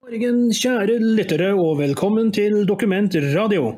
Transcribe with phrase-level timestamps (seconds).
[0.00, 3.74] morgen, kjære lyttere, og velkommen til Dokument radio.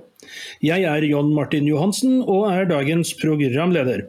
[0.62, 4.04] Jeg er John Martin Johansen og er dagens programleder.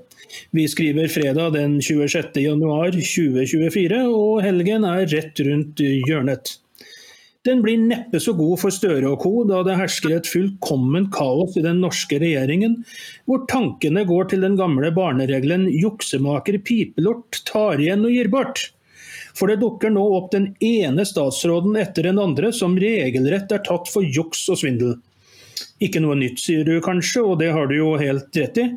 [0.54, 2.38] Vi skriver fredag den 26.
[2.38, 6.54] januar 2024, og helgen er rett rundt hjørnet.
[7.50, 11.58] Den blir neppe så god for Støre og co., da det hersker et fullkomment kaos
[11.58, 12.84] i den norske regjeringen,
[13.26, 18.70] hvor tankene går til den gamle barneregelen 'juksemaker pipelort tar igjen og gir bort'.
[19.34, 23.90] For det dukker nå opp den ene statsråden etter den andre som regelrett er tatt
[23.90, 24.98] for juks og svindel.
[25.84, 28.68] Ikke noe nytt, sier du kanskje, og det har du jo helt rett i.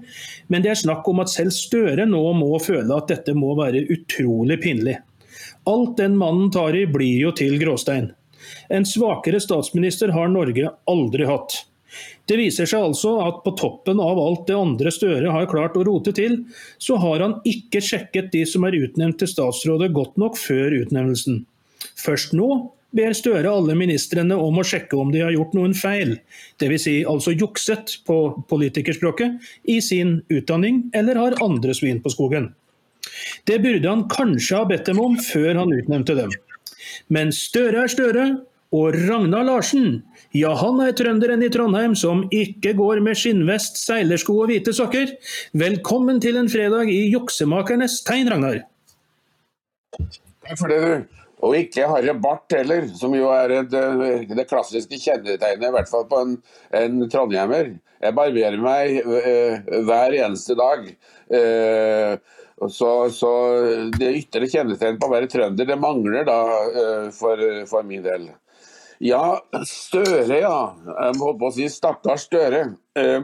[0.49, 3.85] Men det er snakk om at selv Støre nå må føle at dette må være
[3.93, 4.97] utrolig pinlig.
[5.69, 8.13] Alt den mannen tar i blir jo til gråstein.
[8.71, 11.57] En svakere statsminister har Norge aldri hatt.
[12.27, 15.85] Det viser seg altså at på toppen av alt det andre Støre har klart å
[15.87, 16.41] rote til,
[16.83, 21.45] så har han ikke sjekket de som er utnevnt til statsrådet godt nok før utnevnelsen.
[22.01, 22.49] Først nå
[22.97, 26.17] ber Støre alle ministrene om å sjekke om de har gjort noen feil,
[26.63, 26.87] dvs.
[26.87, 28.19] Si altså jukset på
[28.51, 29.39] politikerspråket,
[29.71, 32.51] i sin utdanning eller har andre svin på skogen.
[33.47, 36.33] Det burde han kanskje ha bedt dem om før han utnevnte dem.
[37.13, 38.27] Men Støre er Støre,
[38.75, 40.01] og Ragnar Larsen,
[40.35, 45.13] ja han er trønderen i Trondheim som ikke går med skinnvest, seilersko og hvite sokker.
[45.57, 48.65] Velkommen til en fredag i juksemakernes tegn, Ragnar.
[49.97, 51.23] Takk for det, du.
[51.47, 53.83] Og ikke harry bart heller, som jo er det,
[54.33, 56.39] det klassiske kjennetegnet, i hvert fall på en,
[56.75, 57.75] en trondhjemmer.
[58.03, 60.89] Jeg barberer meg øh, hver eneste dag.
[61.27, 62.17] Uh,
[62.73, 63.31] så, så,
[63.99, 66.41] det ytre kjennetegnet på å være trønder, det mangler da
[66.73, 68.31] uh, for, for min del.
[69.03, 70.59] Ja, Støre, ja.
[70.87, 72.63] Jeg må på å si stakkars Støre.
[72.97, 73.21] Eh,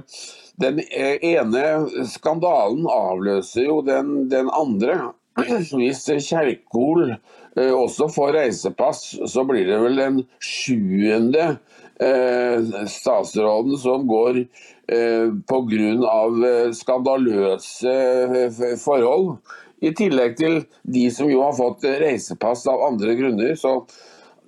[0.60, 1.64] den ene
[2.10, 5.14] skandalen avløser jo den, den andre.
[5.72, 11.54] Hvis Kjerkol eh, også får reisepass, så blir det vel den sjuende
[11.96, 14.44] eh, statsråden som går
[14.92, 16.32] pga.
[16.76, 17.92] skandaløse
[18.82, 19.38] forhold.
[19.80, 23.54] I tillegg til de som jo har fått reisepass av andre grunner.
[23.56, 23.78] så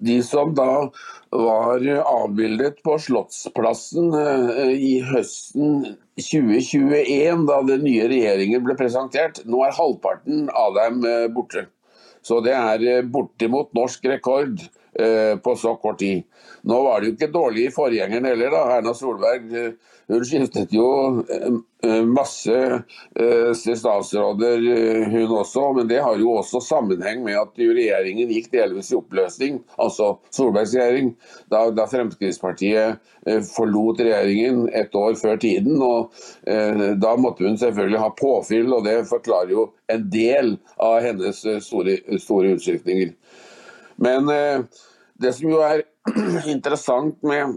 [0.04, 0.90] de som da
[1.34, 9.42] var avbildet på Slottsplassen eh, i høsten 2021, da den nye regjeringen ble presentert.
[9.48, 11.66] Nå er halvparten av dem eh, borte.
[12.24, 16.20] Så det er eh, bortimot norsk rekord på så kort tid.
[16.70, 18.60] Nå var det jo ikke dårlig i forgjengeren heller, da.
[18.76, 19.72] Erna Solberg
[20.08, 20.86] hun skiftet jo
[21.32, 21.54] eh,
[21.86, 24.66] eh, masse eh, statsråder,
[25.10, 25.64] hun også.
[25.78, 30.74] Men det har jo også sammenheng med at regjeringen gikk delvis i oppløsning, altså Solbergs
[30.76, 31.14] regjering,
[31.52, 33.00] da, da Fremskrittspartiet
[33.54, 35.80] forlot regjeringen et år før tiden.
[35.82, 36.12] og
[37.00, 41.96] Da måtte hun selvfølgelig ha påfyll, og det forklarer jo en del av hennes store,
[42.20, 43.14] store utskiftninger.
[44.04, 44.28] Men
[45.20, 45.84] det som jo er
[46.54, 47.56] interessant med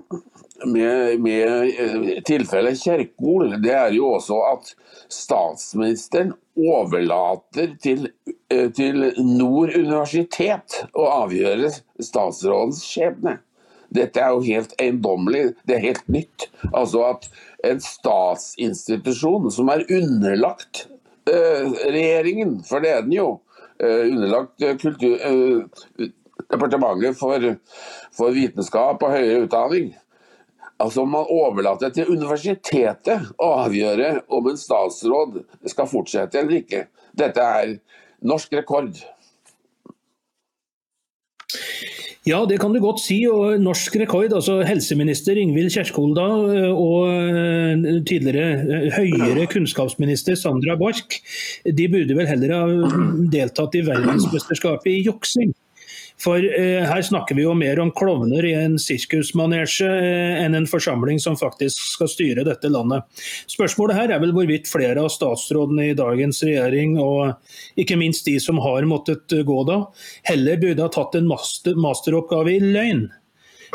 [0.65, 4.71] med, med eh, tilfellet Kjerkol, det er jo også at
[5.13, 8.09] statsministeren overlater til,
[8.51, 11.71] eh, til Nord universitet å avgjøre
[12.03, 13.37] statsrådens skjebne.
[13.93, 16.49] Dette er jo helt eiendommelig, det er helt nytt.
[16.73, 17.29] Altså at
[17.67, 20.89] en statsinstitusjon som er underlagt
[21.31, 23.29] uh, regjeringen, for det er den jo,
[23.79, 25.15] underlagt kultur,
[26.47, 27.43] Departementet for,
[28.15, 29.89] for vitenskap og høyere utdanning,
[30.77, 36.85] Altså Man overlater til universitetet å avgjøre om en statsråd skal fortsette eller ikke.
[37.17, 37.77] Dette er
[38.21, 38.99] norsk rekord.
[42.27, 43.21] Ja, det kan du godt si.
[43.29, 46.25] og Norsk rekord, altså helseminister Ingvild Kjerkol da,
[46.73, 51.21] og eh, tidligere eh, høyere kunnskapsminister Sandra Borch,
[51.63, 52.91] de burde vel heller ha
[53.31, 55.55] deltatt i verdensmesterskapet i juksing.
[56.21, 60.69] For eh, her snakker vi jo mer om klovner i en sirkusmanesje eh, enn en
[60.69, 63.05] forsamling som faktisk skal styre dette landet.
[63.51, 67.37] Spørsmålet her er vel hvorvidt flere av statsrådene i dagens regjering, og
[67.77, 69.83] ikke minst de som har måttet gå da,
[70.29, 73.07] heller burde ha tatt en master masteroppgave i løgn.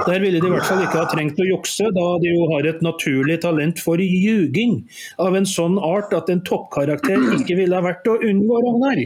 [0.06, 2.66] Der ville de i hvert fall ikke ha trengt å jukse, da de jo har
[2.66, 4.80] et naturlig talent for ljuging
[5.20, 9.04] av en sånn art at en toppkarakter ikke ville ha vært å unngå, Ragnar.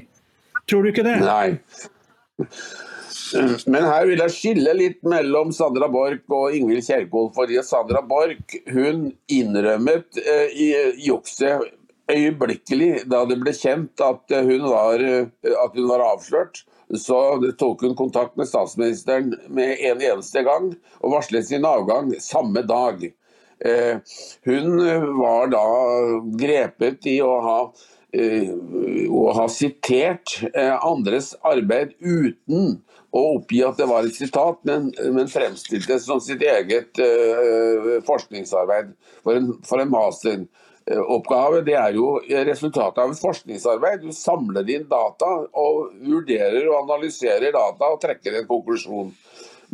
[0.70, 1.18] Tror du ikke det?
[1.26, 1.58] Nei.
[3.66, 7.32] Men her vil jeg skille litt mellom Sandra Borch og Ingvild Kjerkol.
[7.34, 11.66] fordi Sandra Borch hun innrømmet eh, jukset
[12.12, 16.62] øyeblikkelig da det ble kjent at hun var, at hun var avslørt.
[16.94, 17.18] Så
[17.58, 20.70] tok hun kontakt med statsministeren med en eneste gang
[21.00, 23.02] og varslet sin avgang samme dag.
[23.58, 23.98] Eh,
[24.46, 24.78] hun
[25.18, 25.66] var da
[26.38, 27.60] grepet i å ha
[28.16, 32.78] å ha sitert andres arbeid uten
[33.14, 36.98] å oppgi at det var et sitat, men, men fremstilte det som sitt eget
[38.06, 40.42] forskningsarbeid for en, for en master
[40.86, 44.04] oppgave, det er jo resultatet av et forskningsarbeid.
[44.04, 49.10] Du samler inn data og vurderer og analyserer data og trekker en konklusjon.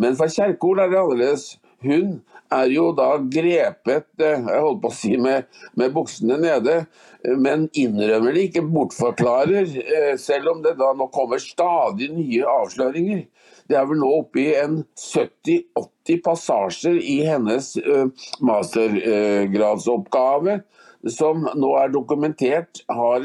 [0.00, 1.46] Men for Kjerkol er det annerledes.
[1.82, 2.20] Hun
[2.52, 5.44] er jo da grepet eh, jeg holdt på å si med,
[5.78, 6.74] med buksene nede,
[7.38, 13.20] men innrømmer det ikke, bortforklarer, eh, selv om det da nå kommer stadig nye avsløringer.
[13.70, 18.06] Det er vel nå oppe i en 70-80 passasjer i hennes eh,
[18.44, 20.54] mastergradsoppgave
[21.10, 23.24] som nå er dokumentert har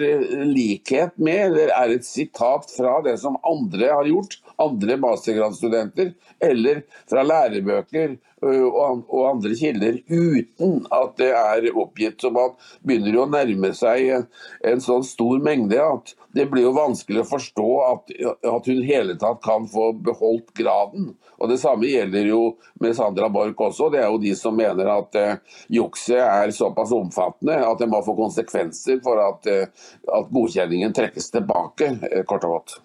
[0.50, 6.14] likhet med, eller er et sitat fra det som andre har gjort, andre mastergradsstudenter,
[6.44, 12.22] eller fra lærebøker og andre kilder, uten at det er oppgitt.
[12.22, 12.54] Så man
[12.86, 14.28] begynner å nærme seg
[14.66, 18.14] en sånn stor mengde at det blir jo vanskelig å forstå at,
[18.46, 21.16] at hun hele tatt kan få beholdt graden.
[21.38, 22.42] Og Det samme gjelder jo
[22.82, 23.90] med Sandra Borch også.
[23.94, 28.04] Det er jo de som mener at uh, jukset er såpass omfattende at det må
[28.06, 32.78] få konsekvenser for at, uh, at godkjenningen trekkes tilbake, uh, kort og godt.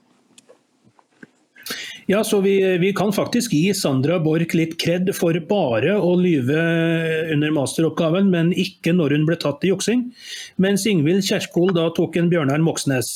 [2.06, 6.62] Ja, så vi, vi, kan faktisk gi Sandra Borch litt kred for bare å lyve
[7.32, 10.08] under masteroppgaven, men ikke når hun ble tatt i juksing.
[10.62, 13.12] Mens Ingvild Kjerkol da tok en Bjørnar Moxnes.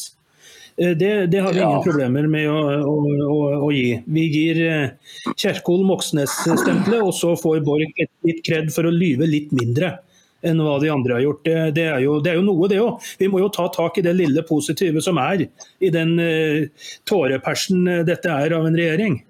[0.79, 2.97] Eh, det, det, har vi ingen problemer med å, å,
[3.27, 3.99] å, å gi.
[4.06, 9.55] Vi gir eh, Kjerkol Moxnes-stempelet, og så får Borch litt kred for å lyve litt
[9.56, 9.97] mindre
[10.46, 11.44] enn hva de andre har gjort.
[11.46, 13.06] Det, det, er, jo, det er, jo, noe, det òg.
[13.20, 18.06] Vi må jo ta tak i det lille positive som er i den uh, tårepersen
[18.06, 19.20] dette er av en regjering.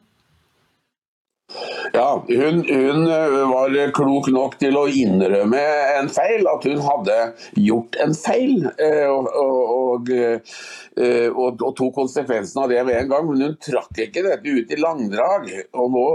[1.93, 5.61] Ja, hun, hun, eh, var klok nok til å innrømme
[5.97, 7.19] en feil, at hun hadde
[7.63, 8.67] gjort en feil.
[8.83, 13.29] Eh, og, og, eh, og, og tok konsekvensen av det med en gang.
[13.31, 15.49] Men hun trakk ikke dette ut i langdrag.
[15.79, 16.07] Og nå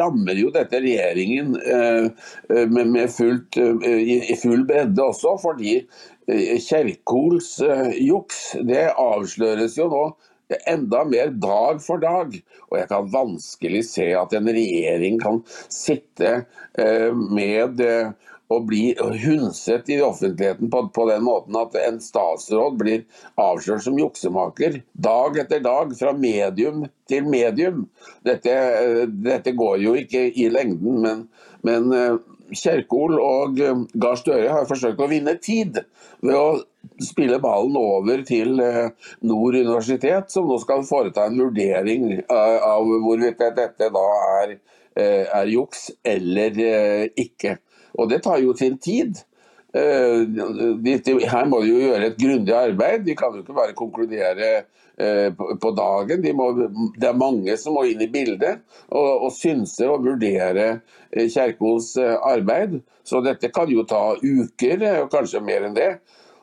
[0.00, 5.78] rammer jo dette regjeringen med, med fullt, i full bredde også, fordi
[6.30, 7.56] Kjerkols
[7.98, 10.04] juks det avsløres jo nå
[10.70, 12.34] enda mer dag for dag.
[12.70, 15.42] Og jeg kan vanskelig se at en regjering kan
[15.72, 16.42] sitte
[16.78, 22.80] eh, med og å bli hundset i offentligheten på, på, den måten at en statsråd
[22.80, 23.04] blir
[23.38, 27.84] avslørt som juksemaker dag etter dag, fra medium til medium.
[28.26, 31.24] Dette, eh, dette går jo ikke i lengden, men,
[31.62, 32.18] men
[32.56, 35.80] Kjerkol og eh, Gahr Støre har forsøkt å vinne tid
[36.22, 36.48] ved å
[37.02, 38.90] spille ballen over til eh,
[39.26, 44.06] Nord universitet, som nå skal foreta en vurdering eh, av hvorvidt dette da
[44.42, 44.58] er,
[45.00, 46.56] er juks eller
[47.18, 47.54] ikke.
[47.94, 49.20] Og det tar jo sin tid.
[49.70, 53.04] Her må de jo gjøre et grundig arbeid.
[53.06, 54.50] De kan jo ikke bare konkludere
[55.00, 56.22] Eh, på dagen.
[56.22, 56.50] De må,
[57.00, 58.60] det er mange som må inn i bildet
[58.92, 62.74] og, og synse og vurdere eh, Kjerkols eh, arbeid.
[63.06, 65.88] Så dette kan jo ta uker, og kanskje mer enn det.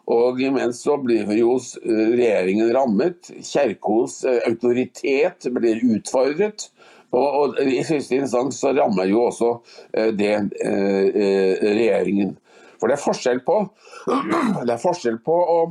[0.07, 3.27] Og imens så blir jo regjeringen rammet.
[3.44, 6.69] Kjerkols autoritet blir utfordret.
[7.12, 9.51] Og, og, i siste instans så rammer jo også
[10.15, 10.33] det
[10.63, 12.33] eh, regjeringen.
[12.80, 13.62] For det er forskjell på,
[14.68, 15.62] det er forskjell på å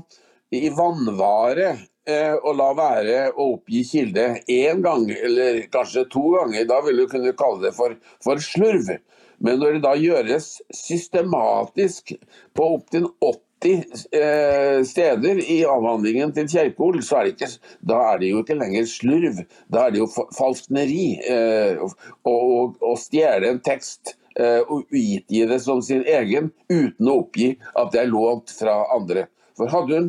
[0.57, 1.75] i vannvare
[2.07, 7.01] Eh, å la være å oppgi kilde én gang, eller kanskje to ganger, da vil
[7.03, 8.93] du kunne kalle det for, for slurv.
[9.43, 12.15] Men når det da gjøres systematisk
[12.55, 17.49] på opptil 80 eh, steder i avhandlingen til Kjerkol, så er det ikke,
[17.81, 19.41] da er det jo ikke lenger slurv.
[19.73, 21.07] Da er det jo falskneri.
[21.25, 21.81] Eh,
[22.27, 27.93] å stjele en tekst eh, og utgi det som sin egen uten å oppgi at
[27.95, 29.27] det er lånt fra andre.
[29.57, 30.09] For Hadde hun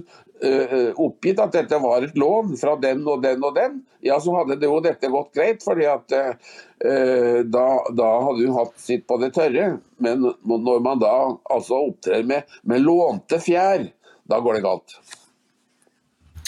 [1.01, 4.59] oppgitt at dette var et lån fra den og den og den, ja, så hadde
[4.61, 5.63] det jo dette gått greit.
[5.65, 7.67] fordi at uh, da,
[7.97, 9.77] da, hadde hun hatt sitt på det tørre.
[10.03, 11.13] Men når man da
[11.49, 13.87] altså opptrer med, med lånte fjær,
[14.27, 14.99] da går det galt.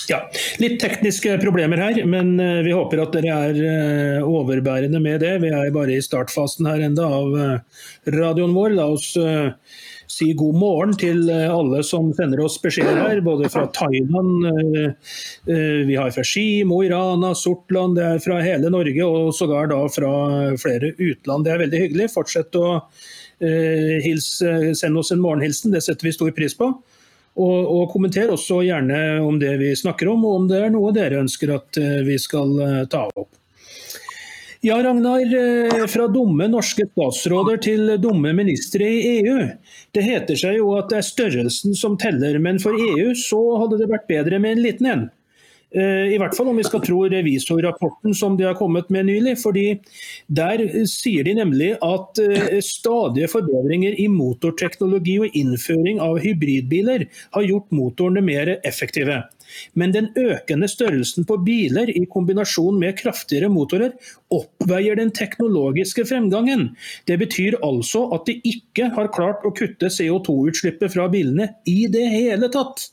[0.10, 0.24] Ja,
[0.62, 2.34] Litt tekniske problemer her, men
[2.66, 5.36] vi håper at dere er overbærende med det.
[5.44, 7.38] Vi er bare i startfasen her enda av
[8.10, 8.74] radioen vår.
[8.80, 9.13] La oss
[10.10, 15.13] si god morgen til eh, alle som sender oss beskjeder her, både fra Thailand, eh,
[15.54, 19.32] eh, vi har fra Ski, Mo i Rana, Sortland, det er fra hele Norge og
[19.38, 20.12] sågar da fra
[20.62, 21.46] flere utland.
[21.46, 22.12] Det er veldig hyggelig.
[22.16, 22.80] Fortsett å
[23.39, 26.74] hilse, sende oss en morgenhilsen, det setter vi stor pris på.
[27.39, 30.91] Og, og kommenter også gjerne om det vi snakker om, og om det er noe
[30.96, 32.51] dere ønsker at vi skal
[32.91, 33.39] ta opp.
[34.62, 35.22] Ja, Ragnar.
[35.22, 39.38] Eh, fra dumme norske statsråder til dumme ministre i EU.
[39.96, 43.79] Det heter seg jo at det er størrelsen som teller, men for EU så hadde
[43.79, 45.05] det vært bedre med en liten en.
[45.70, 49.38] Eh, I hvert fall om vi skal tro revisorrapporten som de har kommet med nylig.
[49.42, 49.80] fordi
[50.28, 57.44] Der sier de nemlig at eh, stadige forbedringer i motorteknologi og innføring av hybridbiler har
[57.44, 59.24] gjort motorene mer effektive.
[59.74, 63.96] Men den økende størrelsen på biler i kombinasjon med kraftigere motorer
[64.34, 66.70] oppveier den teknologiske fremgangen.
[67.10, 72.08] Det betyr altså at de ikke har klart å kutte CO2-utslippet fra bilene i det
[72.14, 72.90] hele tatt.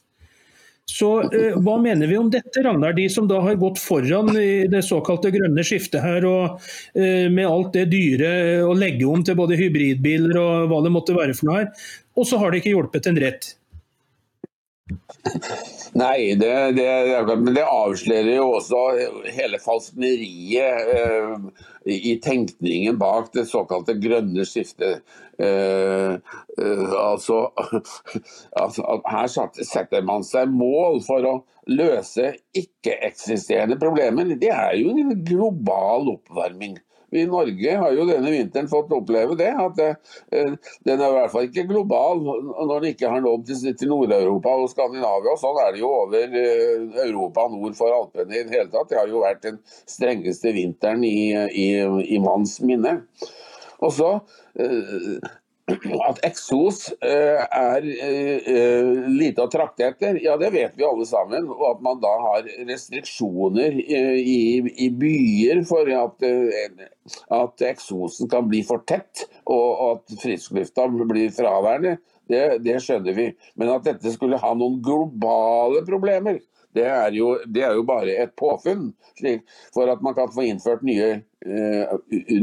[0.90, 2.94] Så eh, Hva mener vi om dette, Ragnar?
[2.96, 6.62] De som da har gått foran i det såkalte grønne skiftet her, og
[6.94, 8.30] eh, med alt det dyre
[8.64, 12.28] å legge om til både hybridbiler og hva det måtte være for noe her, og
[12.28, 13.50] så har det ikke hjulpet en rett?
[15.92, 16.88] Nei, det, det,
[17.26, 18.82] men det avslører jo også
[19.34, 21.32] hele falskneriet eh,
[21.90, 25.02] i tenkningen bak det såkalte grønne skiftet.
[25.42, 27.40] Eh, eh, altså,
[28.62, 29.26] altså, Her
[29.58, 31.34] setter man seg mål for å
[31.66, 34.36] løse ikke-eksisterende problemer.
[34.38, 36.78] Det er jo en global oppvarming.
[37.16, 39.48] Vi i Norge har jo denne vinteren fått oppleve det.
[39.56, 39.88] At det,
[40.36, 40.52] eh,
[40.84, 44.68] den er i hvert fall ikke global når den ikke har nådd til Nord-Europa og
[44.72, 45.32] Skandinavia.
[45.32, 48.90] og Sånn er det jo over eh, Europa nord for Alpene i det hele tatt.
[48.92, 51.68] Det har jo vært den strengeste vinteren i, i,
[52.16, 52.98] i manns minne.
[53.80, 54.12] Og så
[54.60, 55.16] eh,
[55.66, 61.48] at eksos eh, er eh, lite å trakte etter, ja det vet vi alle sammen.
[61.50, 66.86] Og at man da har restriksjoner i, i byer for at, eh,
[67.34, 71.96] at, eksosen kan bli for tett og at frisklufta blir fraværende,
[72.30, 73.30] det, det skjønner vi.
[73.58, 76.38] Men at dette skulle ha noen globale problemer,
[76.76, 78.90] det er, jo, det er jo, bare et påfunn.
[79.74, 81.08] For at man kan få innført nye,
[81.46, 81.94] uh,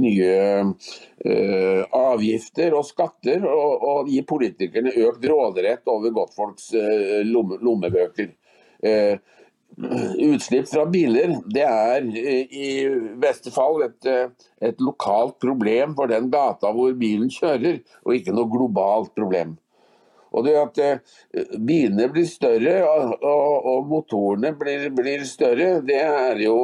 [0.02, 0.32] nye
[0.64, 8.34] uh, avgifter og skatter, og, og, gi politikerne økt råderett over godtfolks uh, lomme, lommebøker.
[9.74, 12.68] Utslipp fra biler det er i
[13.22, 14.10] beste fall et,
[14.62, 19.56] et lokalt problem for den gata hvor bilen kjører, og ikke noe globalt problem.
[20.34, 23.26] Og det at eh, bilene blir større og,
[23.70, 26.58] og motorene blir, blir, større, det er jo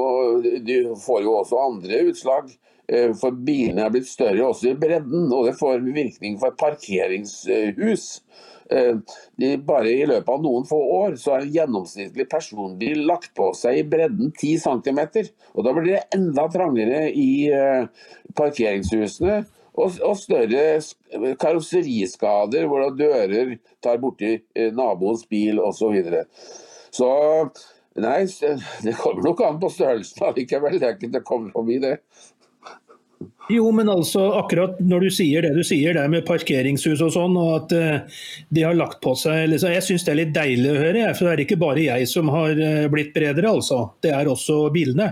[0.66, 2.50] Du får jo også andre utslag.
[2.90, 8.08] Eh, for bilene er blitt større også i bredden, og det får virkning for parkeringshus.
[8.70, 8.98] Eh,
[9.66, 13.84] bare i løpet av noen få år så har en gjennomsnittlig personbil lagt på seg
[13.84, 15.06] i bredden 10 cm.
[15.54, 17.30] Og da blir det enda trangere i
[18.38, 19.44] parkeringshusene
[19.80, 25.80] og, og større karosseriskader hvor dører tar borti eh, naboens bil osv.
[25.80, 26.26] Så, videre.
[26.92, 27.12] så
[28.00, 28.26] nei,
[28.86, 30.78] det kommer nok an på størrelsen allikevel.
[30.80, 31.98] Det er ikke til å komme forbi det.
[33.50, 37.34] Jo, men altså akkurat når du sier det du sier der med parkeringshus og sånn,
[37.40, 38.20] og at uh,
[38.54, 41.26] de har lagt på seg liksom, Jeg syns det er litt deilig å høre, for
[41.26, 43.82] det er ikke bare jeg som har uh, blitt bredere, altså.
[44.06, 45.10] Det er også bilene.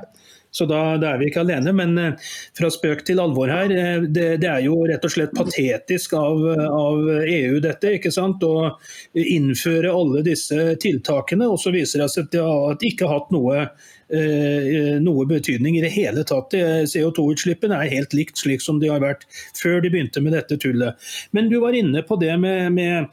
[0.58, 1.74] Så da, da, er vi ikke alene.
[1.76, 3.74] Men eh, fra spøk til alvor her.
[3.74, 7.98] Eh, det, det er jo rett og slett patetisk av, av, EU dette.
[7.98, 8.44] ikke sant?
[8.44, 8.72] Å
[9.18, 13.68] innføre alle disse tiltakene, og så viser det seg at det har ikke hatt noe
[14.08, 16.54] Eh, noe betydning i det hele tatt.
[16.88, 19.26] CO2-utslippene er helt likt slik som de har vært
[19.60, 20.96] før de begynte med dette tullet.
[21.36, 23.12] Men du var inne på det med, med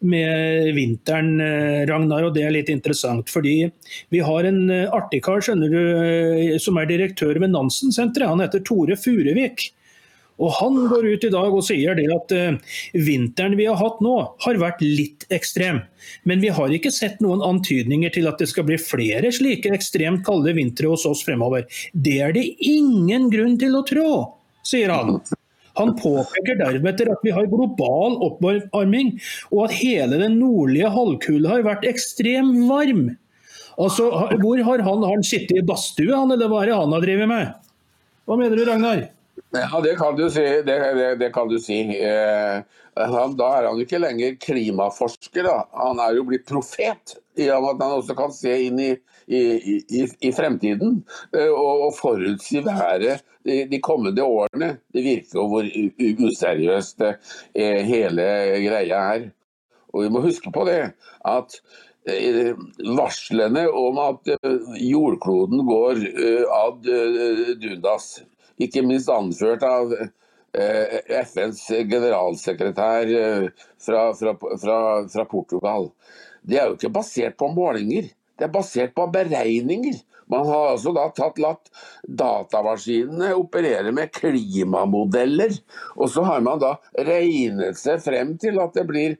[0.00, 3.30] med vinteren, eh, Ragnar, og det er litt interessant.
[3.32, 3.70] Fordi
[4.12, 8.28] vi har en eh, artig kar skjønner du, eh, som er direktør ved Nansen-senteret.
[8.28, 9.70] Han heter Tore Furevik.
[10.36, 12.32] Og Han går ut i dag og sier det at
[12.92, 15.80] vinteren vi har hatt nå, har vært litt ekstrem.
[16.28, 20.26] Men vi har ikke sett noen antydninger til at det skal bli flere slike ekstremt
[20.28, 21.64] kalde vintre hos oss fremover.
[21.96, 24.10] Det er det ingen grunn til å tro,
[24.60, 25.22] sier han.
[25.76, 29.14] Han påpeker deretter at vi har global oppvarming,
[29.52, 33.10] og at hele den nordlige halvkule har vært ekstremt varm.
[33.76, 34.08] Altså,
[34.40, 37.28] Hvor har han, har han sittet i badstue, eller hva er det han har drevet
[37.28, 37.52] med?
[38.26, 39.04] Hva mener du, Ragnar?
[39.50, 40.40] Ja, Det kan du si.
[40.40, 41.80] Det, det, det kan du si.
[42.02, 42.62] Eh,
[42.96, 45.56] han, da er han ikke lenger klimaforsker, da.
[45.76, 47.16] han er jo blitt profet.
[47.36, 48.90] I og med at han også kan se inn i,
[49.26, 49.40] i,
[50.00, 51.02] i, i fremtiden
[51.36, 54.76] eh, og, og forutsi været de, de, kommende årene.
[54.94, 55.68] Det virker jo hvor
[56.30, 58.28] useriøst eh, hele
[58.64, 59.28] greia er.
[59.92, 60.80] Og vi må huske på det
[61.28, 61.58] at
[62.08, 62.54] eh,
[62.96, 66.00] varslene om at eh, jordkloden går
[66.62, 66.88] ad
[67.60, 68.16] dundas,
[68.62, 69.92] ikke minst anført av
[70.56, 73.10] FNs generalsekretær
[73.84, 74.32] fra, fra,
[74.62, 74.78] fra,
[75.12, 75.90] fra Portugal,
[76.46, 78.12] det er jo ikke basert på målinger.
[78.36, 79.98] Det er basert på beregninger.
[80.30, 81.70] Man har altså da tatt latt
[82.20, 85.54] datamaskinene operere med klimamodeller.
[85.96, 86.76] Og så har man da
[87.08, 89.16] regnet seg frem til at det blir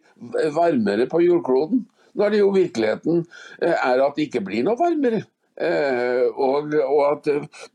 [0.54, 1.86] varmere på jordkloden.
[2.16, 3.24] Når det jo virkeligheten
[3.60, 5.24] eh, er at det ikke blir noe varmere.
[5.56, 7.28] Eh, og, og, at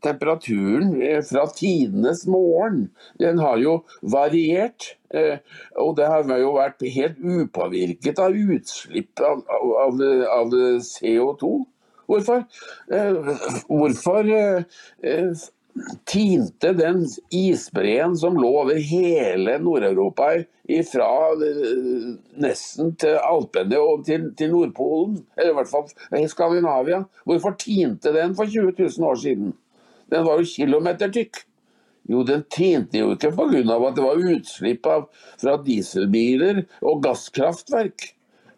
[0.06, 2.84] temperaturen eh, fra tidenes morgen,
[3.18, 4.96] den har jo variert.
[5.76, 9.42] og det har jo vært helt upåvirket av utslipp av,
[9.82, 10.00] av,
[10.32, 10.54] av
[10.86, 11.50] CO2.
[12.08, 12.46] Hvorfor?
[13.68, 14.30] hvorfor
[16.08, 20.32] tinte den isbreen som lå over hele Nord-Europa
[20.86, 21.08] fra
[21.46, 22.12] eh,
[22.42, 27.02] nesten til Alpene og til, til, Nordpolen, eller i hvert fall i Skandinavia.
[27.28, 29.52] Hvorfor tinte den for 20 000 år siden?
[30.12, 31.44] Den var jo kilometertykk.
[32.10, 33.60] Jo, den tinte jo ikke pga.
[33.62, 35.06] at det var utslipp av,
[35.38, 38.08] fra dieselbiler og gasskraftverk.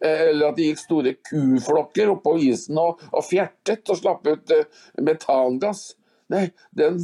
[0.01, 4.51] Eh, eller at det gikk store kuflokker oppå isen og, og fjertet og slapp ut
[4.55, 4.65] uh,
[5.01, 5.93] metangass.
[6.33, 6.97] Nei, den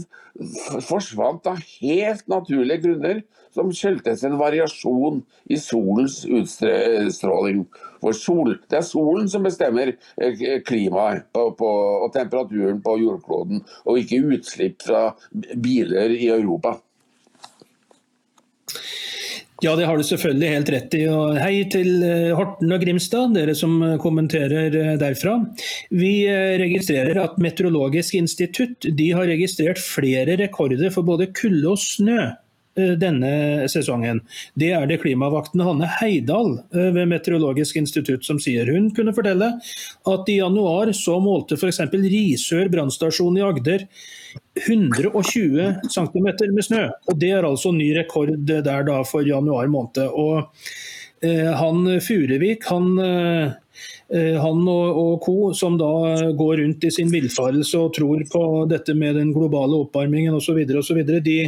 [0.88, 3.22] forsvant av helt naturlige grunner,
[3.54, 5.20] som skyldtes en variasjon
[5.52, 7.66] i solens utstråling.
[8.02, 11.72] For sol, det er solen som bestemmer eh, klimaet på, på,
[12.06, 16.80] og temperaturen på jordkloden, og ikke utslipp fra biler i Europa.
[19.62, 21.04] Ja, det har du selvfølgelig helt rett i.
[21.14, 25.36] Og hei til eh, Horten og Grimstad, dere som eh, kommenterer eh, derfra.
[25.94, 26.14] Vi
[26.58, 32.32] registrerer at Meteorologisk institutt har registrert flere rekorder for både kulde og snø
[32.76, 34.22] denne sesongen.
[34.56, 38.70] Det er det klimavakten Hanne Heidal ved Meteorologisk institutt som sier.
[38.72, 39.50] Hun kunne fortelle
[40.08, 41.82] at i januar så målte f.eks.
[41.92, 43.88] Risør brannstasjon i Agder
[44.68, 46.90] 120 cm med snø.
[47.08, 50.04] og Det er altså ny rekord der da for januar måned.
[50.08, 50.50] Og
[51.24, 55.54] eh, han Furevik, han, eh, han og, og, co.
[55.54, 60.36] som da går rundt i sin villfarelse og tror på dette med den globale oppvarmingen
[60.36, 60.66] osv.,
[61.24, 61.40] de,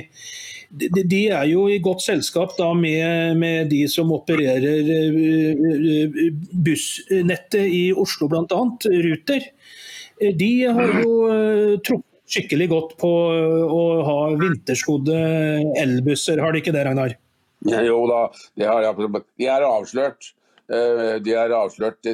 [0.73, 6.31] de, de er jo i godt selskap da med, med de som opererer eh,
[6.65, 8.63] bussnettet i Oslo bl.a.,
[9.05, 9.45] Ruter.
[10.39, 15.17] De har jo eh, trukket skikkelig godt på å ha vinterskodde
[15.81, 17.17] elbusser, har de ikke det, Ragnar?
[17.63, 18.23] Jo da,
[18.59, 18.87] de, har,
[19.39, 20.33] de er avslørt.
[20.71, 22.07] Eh, de er avslørt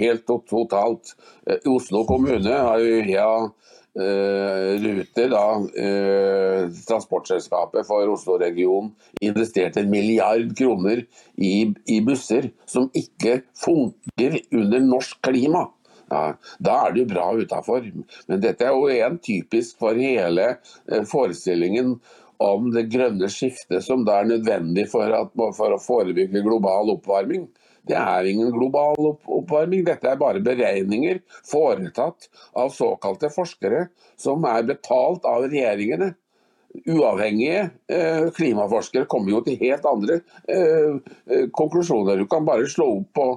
[0.00, 1.14] helt og totalt.
[1.46, 8.92] Eh, Oslo kommune har jo uh, Ruter, da, uh, transportselskapet for Oslo-regionen,
[9.24, 11.02] investerte en milliard kroner
[11.34, 15.66] i, i busser som ikke funker under norsk klima.
[16.08, 16.22] Ja,
[16.64, 17.84] da er det jo bra utafor.
[18.28, 21.98] Men dette er jo en typisk for hele eh, forestillingen
[22.38, 27.48] om det grønne skiftet som da er nødvendig for, at, for å forebygge global oppvarming.
[27.88, 33.86] Det er ingen global oppvarming, dette er bare beregninger foretatt av såkalte forskere
[34.20, 36.12] som er betalt av regjeringene.
[36.84, 40.18] Uavhengige eh, klimaforskere kommer jo til helt andre
[40.52, 40.98] eh,
[41.32, 42.20] eh konklusjoner.
[42.20, 43.28] Du kan bare slå opp på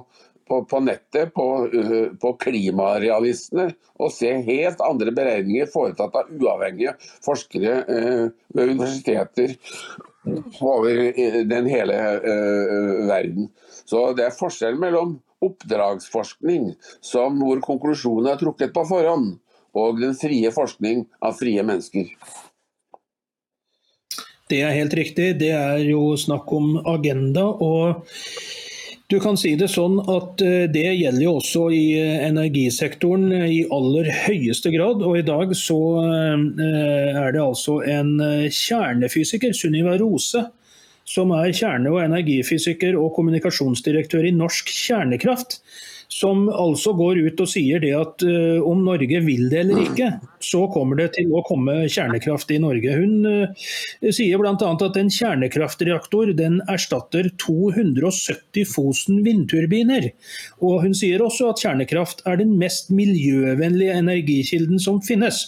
[0.48, 3.70] på, på nettet på, uh, på, klimarealistene
[4.02, 9.54] og se helt andre beregninger foretatt av uavhengige forskere eh, ved universiteter
[10.60, 13.50] over den hele uh, verden.
[13.84, 19.34] Så det er forskjell mellom oppdragsforskning, som, hvor konklusjonen er trukket på forhånd,
[19.74, 22.12] og den frie forskning av frie mennesker.
[24.52, 25.30] Det er helt riktig.
[25.40, 27.46] Det er jo snakk om agenda.
[27.48, 28.04] og
[29.10, 33.46] du kan si det sånn at eh, det gjelder jo også i eh, energisektoren eh,
[33.58, 35.02] i aller høyeste grad.
[35.04, 38.14] Og i dag så er det altså en
[38.48, 40.46] kjernefysiker, Sunniva Rose,
[41.08, 45.60] som er kjerne- og energifysiker og kommunikasjonsdirektør i Norsk Kjernekraft,
[46.12, 50.10] som altså går ut og sier det at uh, om Norge vil det eller ikke,
[50.42, 52.96] så kommer det til å komme kjernekraft i Norge.
[52.98, 53.64] Hun uh,
[54.12, 54.52] sier bl.a.
[54.52, 60.10] at en kjernekraftreaktor den erstatter 270 Fosen vindturbiner.
[60.60, 65.46] Og hun sier også at kjernekraft er den mest miljøvennlige energikilden som finnes.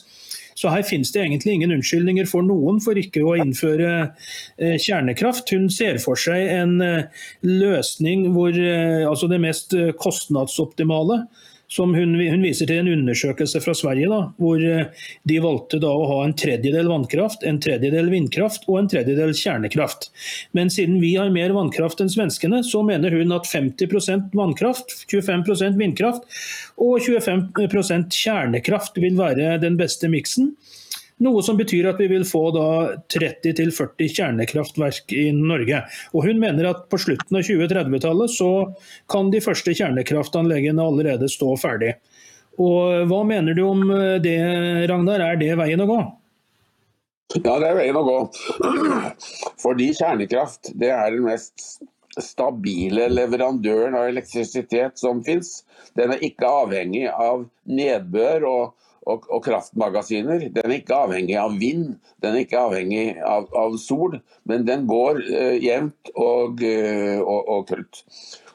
[0.55, 5.51] Så her finnes det egentlig ingen unnskyldninger for noen for ikke å innføre eh, kjernekraft.
[5.55, 11.25] Hun ser for seg en eh, løsning hvor eh, altså det mest kostnadsoptimale
[11.69, 16.07] som hun, hun, viser til en undersøkelse fra Sverige, da, hvor de valgte da å
[16.11, 20.11] ha en tredjedel vannkraft, en tredjedel vindkraft og en tredjedel kjernekraft.
[20.57, 25.81] Men siden vi har mer vannkraft enn svenskene, så mener hun at 50% vannkraft, 25%
[25.81, 26.29] vindkraft
[26.77, 30.55] og 25% kjernekraft vil være den beste miksen.
[31.23, 35.85] Noe som betyr at vi vil få 30-40 kjernekraftverk i Norge.
[36.13, 38.51] Og Hun mener at på slutten av 2030-tallet så
[39.11, 41.95] kan de første kjernekraftanleggene allerede stå ferdig.
[42.59, 43.87] Og Hva mener du om
[44.23, 44.37] det,
[44.91, 45.23] Ragnar?
[45.23, 46.03] Er det veien å gå?
[47.41, 48.19] Ja, det er veien å gå.
[49.65, 51.83] Fordi kjernekraft det er den mest
[52.23, 55.63] stabile leverandøren av elektrisitet som fins.
[55.99, 58.75] Den er ikke avhengig av nedbør og,
[59.05, 60.49] og, og, kraftmagasiner.
[60.55, 64.89] Den er ikke avhengig av vind, den er ikke avhengig av, av sol, men den
[64.91, 68.05] går eh, jevnt og, uh, og, og fullt.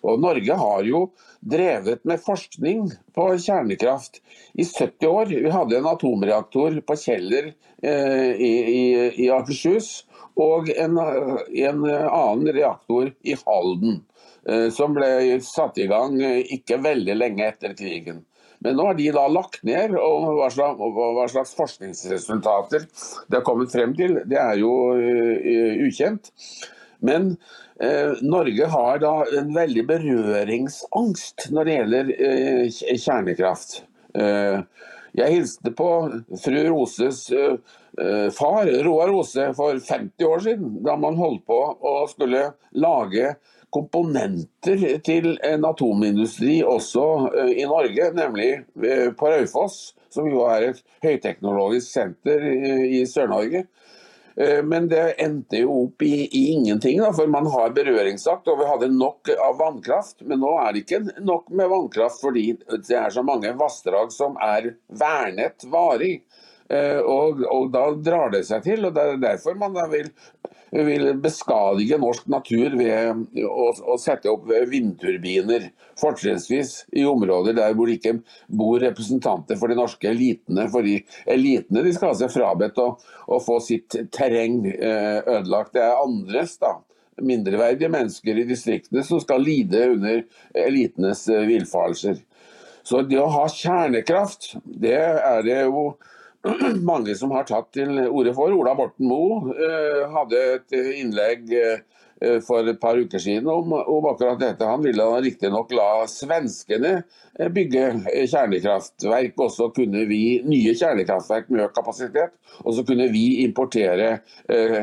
[0.07, 1.01] Og Norge har jo
[1.39, 2.85] drevet med forskning
[3.15, 4.21] på kjernekraft
[4.53, 5.33] i 70 år.
[5.33, 7.51] Vi hadde en atomreaktor på Kjeller
[7.83, 8.83] eh, i, i,
[9.25, 10.05] i Akershus
[10.39, 14.01] og en, en annen reaktor i Halden,
[14.47, 18.23] eh, som ble satt i gang eh, ikke veldig lenge etter krigen.
[18.65, 22.85] Men nå har de da lagt ned, og hva slags, hva slags forskningsresultater
[23.29, 26.31] det har kommet frem til, det er jo uh, ukjent.
[27.05, 27.31] Men
[27.79, 33.83] uh, Norge har da en veldig berøringsangst når det gjelder uh, kjernekraft.
[35.19, 35.87] jeg hilste på
[36.41, 37.27] fru Roses
[37.97, 43.33] Eh, far, Roar Rose, for 50 år siden, da man holdt på å skulle lage
[43.73, 48.49] komponenter til en atomindustri også eh, i Norge, nemlig
[48.83, 53.67] eh, på Raufoss, som jo er et høyteknologisk senter i Sør-Norge.
[54.39, 58.67] Men det endte jo opp i, i ingenting, da, for man har berøringsakt, og vi
[58.69, 60.23] hadde nok av vannkraft.
[60.23, 64.39] Men nå er det ikke nok med vannkraft fordi det er så mange vassdrag som
[64.39, 66.21] er vernet varig.
[66.69, 68.85] Eh, og, og, da drar det seg til.
[68.85, 70.11] og Det er derfor man vil,
[70.71, 75.69] vil beskadige norsk natur ved å, å sette opp vindturbiner.
[75.99, 80.67] Fortrinnsvis i områder der hvor det ikke bor representanter for de norske elitene.
[80.71, 82.91] For de elitene de skal ha seg frabedt å,
[83.27, 85.73] å få sitt terreng eh, ødelagt.
[85.75, 86.77] Det er andres da
[87.19, 90.21] mindreverdige mennesker i distriktene som skal lide under
[90.55, 92.21] elitenes eh, villfarelser.
[92.83, 95.91] Så det å ha kjernekraft, det er det jo
[96.91, 98.53] mange som har tatt til orde for.
[98.55, 104.07] Ola Borten Moe eh, hadde et innlegg eh, for et par uker siden om, om
[104.11, 104.67] akkurat dette.
[104.67, 107.85] Han ville riktignok la svenskene eh, bygge
[108.31, 112.35] kjernekraftverk, og så kunne vi nye kjernekraftverk med økt kapasitet.
[112.63, 114.19] Og så kunne vi importere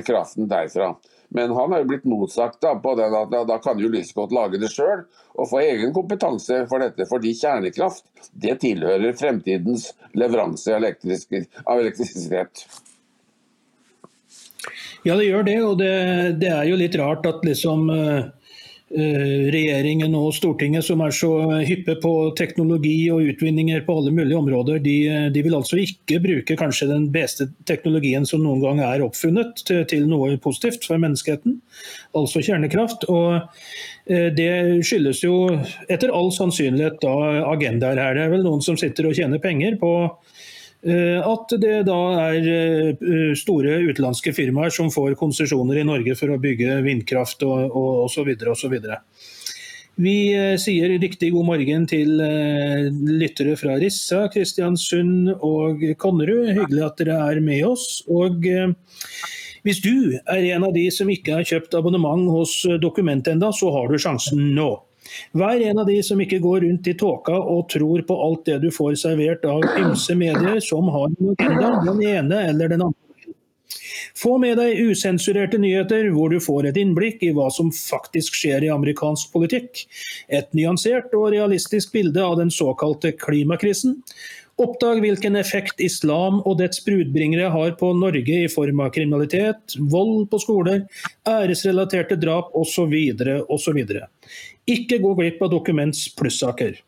[0.06, 0.94] kraften derfra.
[1.34, 4.34] Men han har jo blitt motsagt da, på den at da, kan jo like godt
[4.34, 5.04] lage det sjøl
[5.36, 7.08] og få egen kompetanse for dette.
[7.10, 10.86] Fordi kjernekraft det tilhører fremtidens leveranse av,
[11.80, 12.66] elektrisitet.
[15.06, 15.58] Ja, det gjør det.
[15.66, 15.92] Og det,
[16.42, 18.32] det, er jo litt rart at liksom uh
[18.86, 21.30] regjeringen og Stortinget, som er så
[21.66, 24.94] hyppe på teknologi og utvinninger på alle mulige områder, de,
[25.34, 29.82] de, vil altså ikke bruke kanskje den beste teknologien som noen gang er oppfunnet til,
[29.90, 31.58] til noe positivt for menneskeheten,
[32.14, 33.08] altså kjernekraft.
[33.10, 33.50] og
[34.06, 35.34] eh, Det skyldes jo
[35.90, 37.16] etter all sannsynlighet da
[37.50, 38.14] agendaer her.
[38.14, 40.54] Det er vel noen som sitter og tjener penger på Eh,
[40.86, 46.38] at det da er eh, store utenlandske firmaer som får konsesjoner i Norge for å
[46.38, 47.74] bygge vindkraft og
[48.06, 48.30] osv.
[48.52, 48.76] osv.
[49.96, 52.12] Vi eh, sier riktig god morgen til
[53.18, 56.52] lyttere fra Rissa, Kristiansund og Konnerud.
[56.52, 58.04] Hyggelig at dere er med oss.
[58.06, 58.46] Og
[59.66, 63.74] hvis du er en av de som ikke har kjøpt abonnement hos Dokument enda, så
[63.74, 64.70] har du sjansen nå.
[65.36, 68.60] Vær en av de som ikke går rundt i tåka og tror på alt det
[68.64, 73.02] du får servert av ymse medier som har en agenda, den ene eller den andre.
[74.16, 78.64] Få med deg usensurerte nyheter hvor du får et innblikk i hva som faktisk skjer
[78.64, 79.84] i amerikansk politikk.
[80.32, 83.98] Et nyansert og realistisk bilde av den såkalte klimakrisen.
[84.56, 90.30] Oppdag hvilken effekt islam og dets brudbringere har på Norge i form av kriminalitet, vold
[90.32, 90.86] på skoler,
[91.28, 92.94] æresrelaterte drap osv.
[93.52, 93.80] osv.
[94.64, 96.78] Ikke gå glipp av Dokuments plussaker.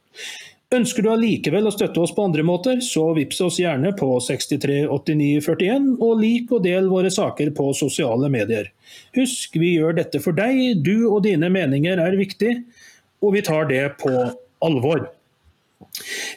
[0.72, 5.92] Ønsker du allikevel å støtte oss på andre måter, så vips oss gjerne på 638941,
[6.00, 8.72] og lik og del våre saker på sosiale medier.
[9.16, 12.56] Husk, vi gjør dette for deg, du og dine meninger er viktig,
[13.20, 14.12] og vi tar det på
[14.64, 15.04] alvor.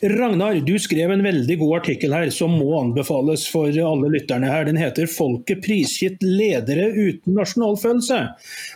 [0.01, 4.65] Ragnar, du skrev en veldig god artikkel her som må anbefales for alle lytterne her.
[4.65, 8.21] Den heter 'Folket prisgitt ledere uten nasjonalfølelse'.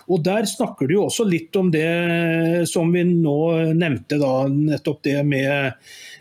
[0.10, 5.26] Og Der snakker du også litt om det som vi nå nevnte, da, nettopp det
[5.26, 5.74] med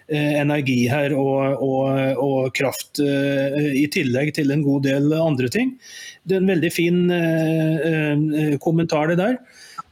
[0.09, 5.49] eh, energi her og, og, og, kraft, eh, i tillegg til en god del andre
[5.49, 5.79] ting.
[6.25, 9.39] Det er en veldig fin eh kommentar det der.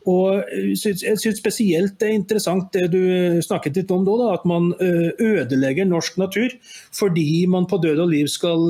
[0.09, 3.03] Og jeg synes spesielt det er interessant det du
[3.45, 6.57] snakket litt om da, at man ødelegger norsk natur
[6.97, 8.67] fordi man på død og liv skal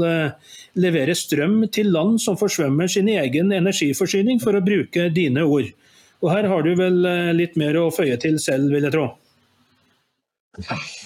[0.77, 5.73] levere strøm til land som forsvømmer sin egen energiforsyning, for å bruke dine ord.
[6.23, 7.03] Og Her har du vel
[7.37, 9.09] litt mer å føye til selv, vil jeg tro?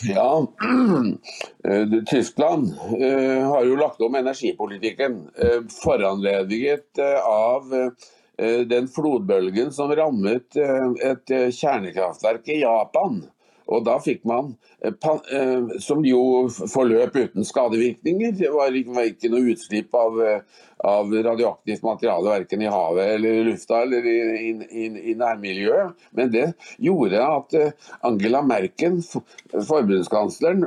[0.08, 0.42] Ja,
[2.10, 5.20] Tyskland har jo lagt om energipolitikken.
[5.70, 7.70] Foranlediget av
[8.36, 13.22] den flodbølgen som rammet et kjernekraftverk i Japan.
[13.66, 14.52] Og da fikk man,
[14.84, 14.94] eh,
[15.34, 20.40] eh, som jo forløp uten skadevirkninger, det var ikke noe utslipp av, eh,
[20.84, 26.06] av radioaktivt materiale verken i havet eller i lufta eller i, i, i, nærmiljøet.
[26.12, 26.46] Men det
[26.78, 29.00] gjorde at Angela Merkel,
[29.50, 30.66] forbundskansleren,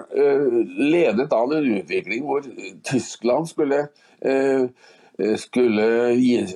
[0.91, 2.43] ledet an en utvikling hvor
[2.83, 3.85] Tyskland skulle
[4.21, 4.67] Eh,
[5.39, 5.85] skulle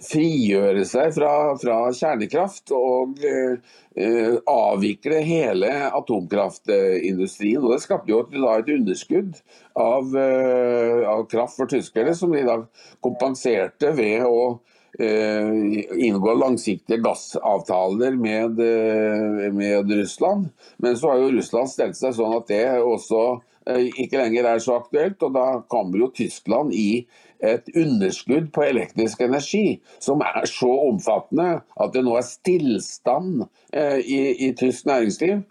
[0.05, 7.63] frigjøre seg fra, fra kjernekraft og eh, avvikle hele atomkraftindustrien.
[7.63, 9.41] Og det skapte jo da et underskudd
[9.79, 12.61] av, eh, av, kraft for tyskerne, som de da
[13.03, 14.59] kompenserte ved å
[14.99, 20.49] eh, inngå langsiktige gassavtaler med, eh, med, Russland.
[20.77, 23.23] Men så har jo Russland stelt seg sånn at det også
[23.67, 27.05] eh, ikke lenger er så aktuelt, og da kommer jo Tyskland i
[27.43, 31.47] et underskudd på elektrisk energi som er så omfattende
[31.83, 33.43] at det nå er stillstand
[33.75, 35.43] eh, i, i tysk næringsliv.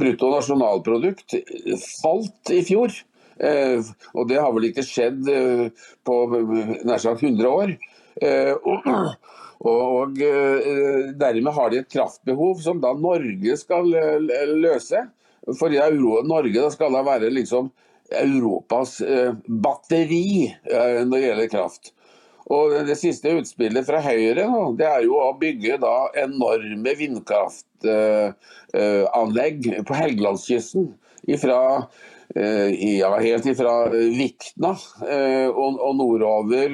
[0.00, 1.36] Brutto nasjonalprodukt
[2.00, 2.94] falt i fjor.
[3.38, 3.84] Eh,
[4.16, 7.76] og det har vel ikke skjedd eh, på nær sagt 100 år.
[9.68, 10.16] Og,
[11.18, 13.86] dermed har de et kraftbehov som da Norge skal
[14.58, 15.04] løse.
[15.58, 15.70] For
[16.26, 17.70] Norge skal da være liksom
[18.10, 21.92] Europas eh, batteri eh, når det gjelder kraft.
[22.48, 29.94] Og Det siste utspillet fra Høyre det er jo å bygge da enorme vindkraftanlegg på
[29.98, 30.94] Helgelandskysten.
[31.28, 31.84] Ifra,
[32.32, 34.72] ja, helt fra Vikna
[35.50, 36.72] og nordover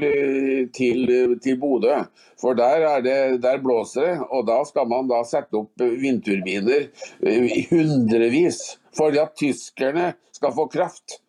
[0.76, 2.06] til, til Bodø.
[2.38, 6.86] For der, det, der, blåser det, og da skal man da sette opp vindturbiner
[7.26, 8.78] i hundrevis.
[8.94, 11.23] Fordi at tyskerne skal få kraft.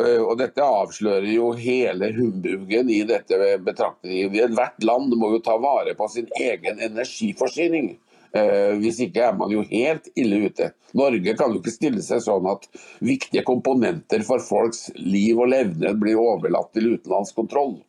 [0.00, 4.54] Eh, og Dette avslører jo hele humbugen i dette betraktningen.
[4.56, 7.92] Hvert land må jo ta vare på sin egen energiforsyning.
[8.32, 10.70] Eh, hvis ikke er man jo helt ille ute.
[10.96, 12.64] Norge kan jo ikke stille seg sånn at
[13.04, 17.82] viktige komponenter for folks liv og levnet blir overlatt til utenlandsk kontroll.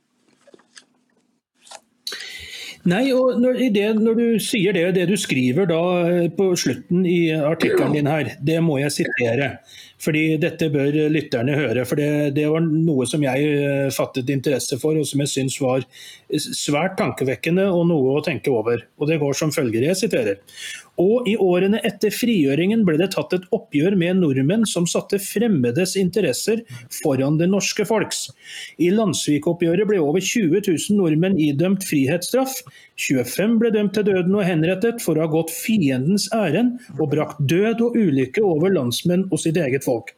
[2.84, 7.06] Nei, og når, det, når, du sier det, det du skriver da eh, på slutten
[7.08, 9.54] i artikkelen din her, det må jeg sitere.
[10.04, 11.86] Fordi dette bør lytterne høre.
[11.88, 15.60] For det, det, var noe som jeg eh, fattet interesse for, og som jeg syns
[15.64, 15.86] var
[16.44, 18.84] svært tankevekkende og noe å tenke over.
[19.00, 20.42] Og det går som følger, jeg siterer.
[21.02, 25.96] Og i årene etter frigjøringen ble det tatt et oppgjør med nordmenn som satte fremmedes
[25.98, 26.62] interesser
[27.02, 28.28] foran det norske folks.
[28.78, 32.60] I Landsvik-oppgjøret ble over 20 000 nordmenn idømt frihetsstraff.
[33.02, 37.42] 25 ble dømt til døden og henrettet for å ha gått fiendens ærend og brakt
[37.50, 40.14] død og ulykke over landsmenn og sitt eget folk.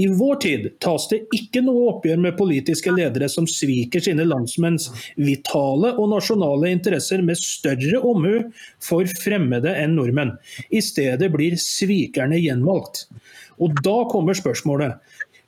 [0.00, 4.88] I vår tid tas det ikke noe oppgjør med politiske ledere som sviker sine landsmenns
[5.20, 8.38] vitale og nasjonale interesser med større omhu
[8.82, 10.34] for fremmede enn nordmenn.
[10.72, 13.06] I stedet blir svikerne gjenvalgt.
[13.62, 14.96] Og da kommer spørsmålet.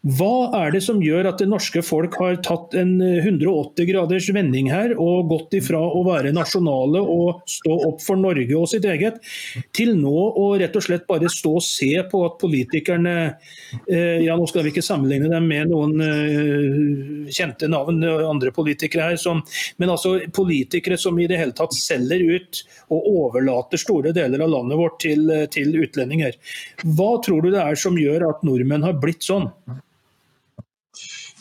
[0.05, 4.67] Hva er det som gjør at det norske folk har tatt en 180 graders vending
[4.69, 9.17] her og gått ifra å være nasjonale og stå opp for Norge og sitt eget,
[9.73, 14.35] til nå å rett og slett bare stå og se på at politikerne eh, ja
[14.35, 19.41] Nå skal vi ikke sammenligne dem med noen eh, kjente navn, andre politikere her, som,
[19.81, 22.61] men altså politikere som i det hele tatt selger ut
[22.93, 26.37] og overlater store deler av landet vårt til, til utlendinger.
[26.85, 29.49] Hva tror du det er som gjør at nordmenn har blitt sånn?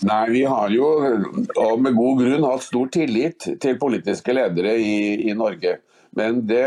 [0.04, 0.88] Nei, Vi har jo,
[1.64, 5.78] og med god grunn, hatt stor tillit til politiske ledere i, i Norge.
[6.16, 6.66] Men det,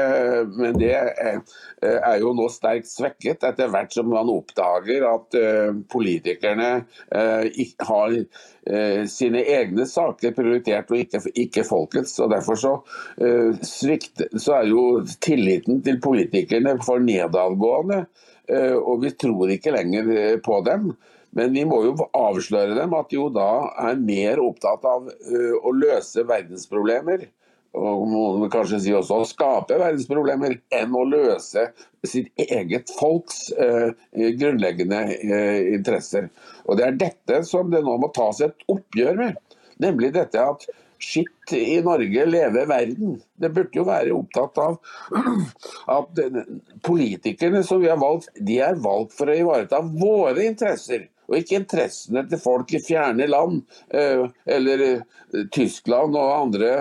[0.58, 6.70] men det er, jo nå sterkt svekket etter hvert som man oppdager at uh, politikerne
[7.14, 7.44] uh,
[7.90, 12.16] har uh, sine egne saker prioritert og ikke, ikke folkets.
[12.24, 12.74] og Derfor så,
[13.62, 14.86] svikt, så er jo
[15.22, 18.06] tilliten til politikerne for nedadgående.
[18.78, 20.90] og vi tror ikke lenger på dem.
[21.36, 23.50] Men vi må jo avsløre dem at de jo da
[23.90, 27.26] er mer opptatt av uh, å løse verdensproblemer,
[27.76, 31.66] og må kanskje si også å skape verdensproblemer, enn å løse
[32.08, 36.30] sitt eget folks uh, grunnleggende uh, interesser.
[36.64, 39.38] Og Det er dette som det nå må tas et oppgjør med.
[39.82, 43.18] Nemlig dette at Skitt i Norge, leve verden.
[43.36, 44.78] Det burde jo være opptatt av
[45.98, 46.22] at
[46.86, 51.60] politikerne som vi har valgt, de er valgt for å ivareta våre interesser og ikke
[51.60, 53.62] interessene til folk i fjerne land,
[53.94, 56.72] eh, eller eh, Tyskland og andre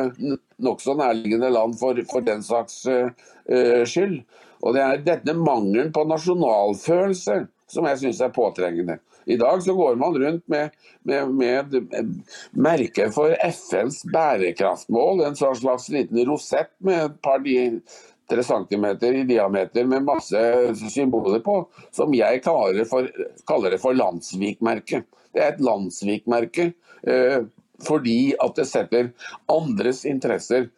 [0.63, 4.21] nokså nærliggende land for, for den saks eh, skyld.
[4.65, 8.99] Og Det er denne mangelen på nasjonalfølelse som jeg syns er påtrengende.
[9.25, 12.19] I dag så går man rundt med, med, med
[12.53, 17.41] merke for FNs bærekraftmål, en sånn slags liten rosett med et par
[18.29, 20.39] tre centimeter i diameter med masse
[20.89, 21.59] symboler på,
[21.95, 23.09] som jeg kaller, for,
[23.47, 25.03] kaller det for landsvikmerke.
[25.35, 26.71] Det er et landsvikmerke
[27.07, 27.45] eh,
[27.85, 29.11] fordi at det setter
[29.51, 30.69] andres interesser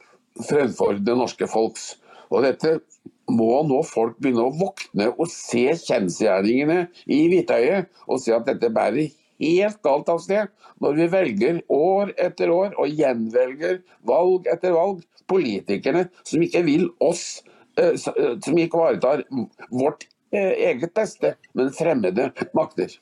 [0.48, 1.96] fremfor det norske folks.
[2.34, 2.80] Og dette
[3.32, 8.72] må nå folk begynne å våkne og se kjensgjerningene i hvitøyet, og se at dette
[8.74, 10.52] bærer helt galt av sted
[10.84, 16.88] når vi velger år etter år og gjenvelger valg etter valg politikerne som ikke vil
[17.04, 17.42] oss,
[17.78, 19.26] eh, eh, som ikke ivaretar
[19.72, 22.96] vårt eh, eget beste, men fremmede makter.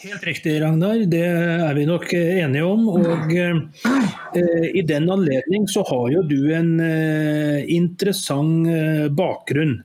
[0.00, 1.02] Helt riktig, Ragnar.
[1.12, 2.86] Det er vi nok enige om.
[2.88, 9.82] Og eh, i den anledning så har jo du en eh, interessant bakgrunn.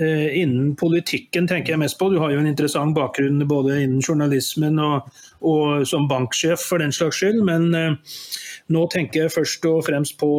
[0.00, 2.08] Innen politikken tenker jeg mest på.
[2.12, 5.10] Du har jo en interessant bakgrunn både innen journalismen og,
[5.44, 7.42] og som banksjef for den slags skyld.
[7.44, 7.68] Men
[8.70, 10.30] nå tenker jeg først og fremst på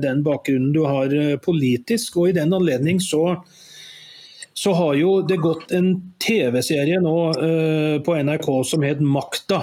[0.00, 1.12] den bakgrunnen du har
[1.44, 2.16] politisk.
[2.22, 3.36] Og i den anledning så
[4.54, 5.88] så har jo det gått en
[6.22, 9.60] TV-serie nå eh, på NRK som het Makta.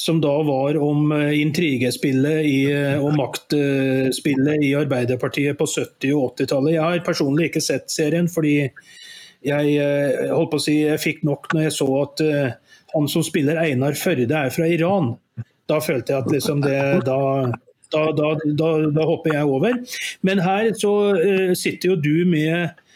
[0.00, 6.32] Som da var om uh, intrigespillet i, uh, og maktspillet i Arbeiderpartiet på 70- og
[6.40, 6.76] 80-tallet.
[6.76, 8.56] Jeg har personlig ikke sett serien, fordi
[9.42, 9.86] jeg
[10.30, 12.20] holdt på å si, jeg fikk nok når jeg så at
[12.92, 15.16] han som spiller Einar Førde er fra Iran.
[15.66, 16.78] Da følte jeg at liksom det
[17.08, 17.18] da
[17.90, 19.74] da, da, da, hopper jeg over.
[20.22, 20.92] Men her så
[21.58, 22.91] sitter jo du med Eh,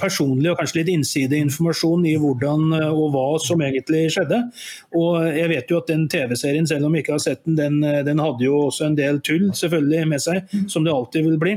[0.00, 4.40] personlig og kanskje litt innsideinformasjon i hvordan eh, og hva som egentlig skjedde.
[4.98, 7.78] Og jeg vet jo at den TV-serien, selv om jeg ikke har sett den, den,
[7.86, 11.40] eh, den, hadde jo også en del tull selvfølgelig med seg, som det alltid vil
[11.40, 11.56] bli.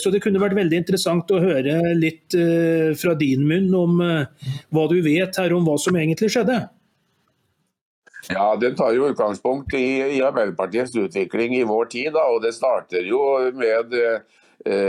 [0.00, 2.32] Så det kunne vært veldig interessant å høre litt
[2.96, 6.56] fra din munn om hva du vet her om hva som egentlig skjedde.
[8.32, 12.10] Ja, Den tar jo utgangspunkt i, i Arbeiderpartiets utvikling i vår tid.
[12.16, 13.20] Da, og Det starter jo
[13.54, 14.20] med Eh,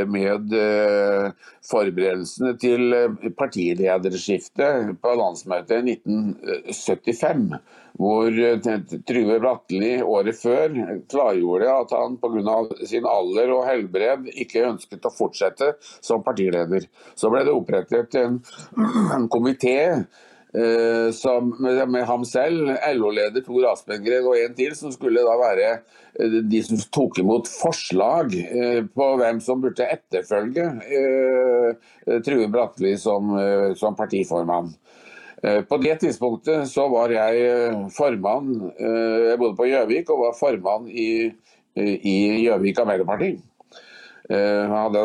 [0.10, 1.32] med eh,
[1.68, 7.50] forberedelsene til eh, partilederskiftet på landsmøtet i 1975.
[7.98, 8.30] Hvor
[9.10, 10.76] Trygve Bratteli året før
[11.10, 12.58] klargjorde at han pga.
[12.86, 16.86] sin alder og helbred ikke ønsket å fortsette som partileder.
[17.18, 18.38] Så ble det opprettet en,
[19.18, 20.06] en komité
[20.56, 25.34] Uh, som, med, med, ham selv, LO-leder Tor Aspengren og en til, som skulle da
[25.36, 25.74] være
[26.22, 30.70] uh, de som tok imot forslag uh, på hvem som burde etterfølge
[32.24, 33.34] True Bratteli som,
[33.76, 34.72] som, partiformann.
[35.68, 38.48] På det tidspunktet så var jeg formann
[38.80, 41.36] Jeg bodde på Gjøvik og var formann i
[41.76, 43.36] Gjøvik Arbeiderparti.
[44.30, 45.02] Eh, da,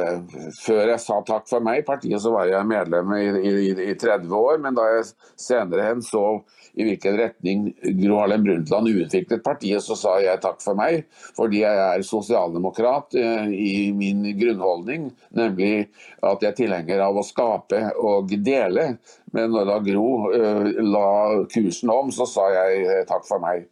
[0.00, 0.20] eh,
[0.56, 3.50] før jeg sa takk for meg i partiet, så var jeg medlem i, i,
[3.90, 4.60] i 30 år.
[4.64, 6.40] Men da jeg senere hen så
[6.72, 7.66] i hvilken retning
[7.98, 11.04] Gro Harlem Brundtland utviklet partiet, så sa jeg takk for meg.
[11.36, 15.90] Fordi jeg er sosialdemokrat eh, i min grunnholdning, nemlig
[16.24, 18.94] at jeg er tilhenger av å skape og dele.
[19.36, 21.06] Men når da Gro la
[21.52, 23.68] kursen om, så sa jeg takk for meg.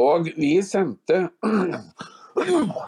[0.00, 1.24] Og vi sendte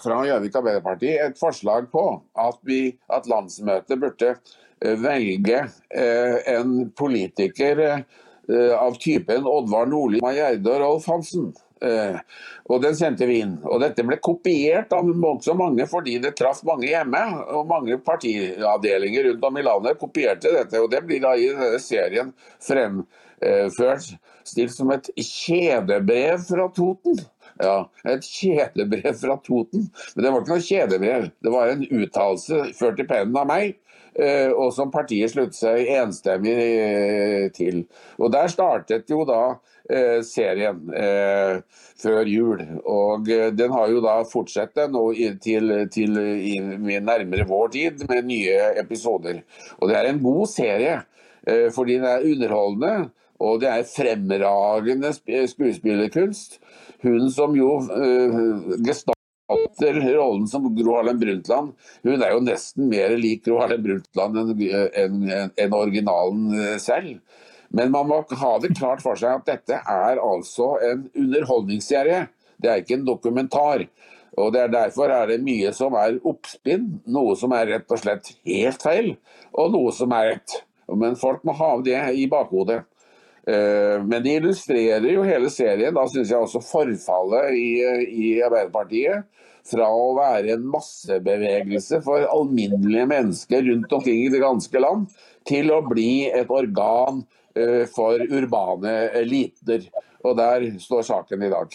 [0.02, 2.04] fra Gjøvik Arbeiderparti et forslag på
[2.38, 10.22] at, vi, at landsmøtet burde eh, velge eh, en politiker eh, av typen Oddvar Nordli,
[10.22, 11.52] Majerde og Rolf Hansen.
[12.70, 13.54] og Den sendte vi inn.
[13.64, 15.06] og Dette ble kopiert av
[15.42, 17.22] så mange fordi det traff mange hjemme.
[17.54, 20.82] og Mange partiavdelinger rundt om i landet kopierte dette.
[20.82, 24.10] og Det blir da i denne serien fremført
[24.44, 27.22] stilt som et kjedebrev fra Toten.
[27.62, 27.76] Ja,
[28.10, 29.86] Et kjedebrev fra Toten.
[30.16, 31.28] Men det var ikke noe kjedebrev.
[31.42, 33.76] Det var en uttalelse ført i pennen av meg.
[34.12, 37.84] Eh, og som partiet sluttet seg enstemmig eh, til.
[38.20, 39.54] Og Der startet jo da
[39.88, 40.82] eh, serien
[42.02, 42.60] før jul.
[42.84, 45.06] Og den har jo da fortsatt nå
[45.40, 46.20] til, til
[47.06, 49.40] nærmere vår tid med nye episoder.
[49.80, 51.00] Og det er en god serie,
[51.74, 53.10] fordi den er underholdende.
[53.42, 56.60] Og det er fremragende skuespillerkunst.
[57.02, 61.72] Hun som jo uh, gestalter rollen som Gro Harlem Brundtland,
[62.06, 64.52] hun er jo nesten mer lik Gro Harlem Brundtland enn
[65.02, 67.18] en, en originalen eh, selv.
[67.72, 72.26] Men man må ha det klart for seg at dette er altså en underholdningsserie.
[72.60, 73.86] Det er ikke en dokumentar.
[74.40, 78.00] Og det er Derfor er det mye som er oppspinn, noe som er rett og
[78.00, 79.10] slett helt feil,
[79.52, 80.58] og noe som er rett.
[80.88, 82.82] Men folk må ha det i bakhodet.
[83.42, 87.70] Men det illustrerer jo hele serien, da syns jeg også forfallet i,
[88.06, 89.24] i Arbeiderpartiet
[89.66, 95.10] fra å være en massebevegelse for alminnelige mennesker rundt omkring i det ganske land,
[95.42, 97.24] til å bli et organ
[97.90, 99.90] for urbane eliter.
[100.22, 101.74] Og der står saken i dag.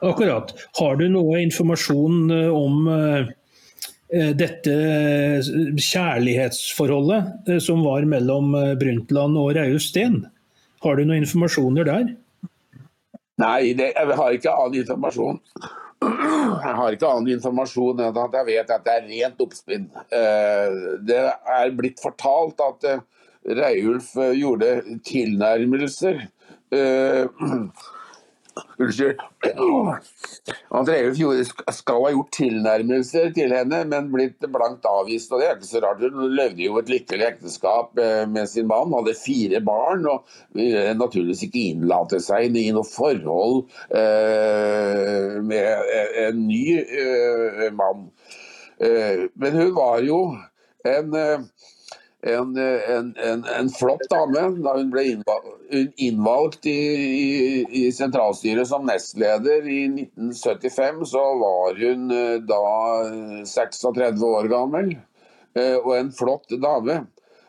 [0.00, 0.54] Akkurat.
[0.78, 3.32] Har du noe informasjon eh, om eh, eh,
[4.08, 4.74] dette
[5.76, 10.22] kjærlighetsforholdet som var mellom Brundtland og Raue Steen?
[10.84, 12.14] Har du noen informasjoner der?
[13.38, 15.38] Nei, det, jeg har ikke annen informasjon.
[15.98, 19.86] Jeg har ikke annen informasjon enn at jeg vet at det er rent oppspinn.
[21.06, 22.88] Det er blitt fortalt at
[23.58, 26.24] Reiulf gjorde tilnærmelser
[28.78, 29.20] Unnskyld.
[30.70, 31.18] Andreas
[31.76, 35.32] skal ha gjort tilnærmelser til henne, men blitt blankt avvist.
[35.32, 36.02] og Det er ikke så rart.
[36.02, 40.94] Hun levde jo et lykkelig ekteskap eh, med sin mann, hadde fire barn og ville
[40.98, 45.94] naturligvis ikke innlate seg i noe forhold eh, med
[46.26, 48.08] en ny eh, mann.
[48.78, 50.18] Men hun var jo
[50.86, 51.14] en
[52.22, 55.04] en, en, en, en, flott dame da hun ble
[56.02, 57.28] innvalgt i, i,
[57.70, 61.04] i, sentralstyret som nestleder i 1975.
[61.12, 62.64] Så var hun eh, da
[63.46, 64.96] 36 år gammel,
[65.54, 67.04] eh, og en flott dame.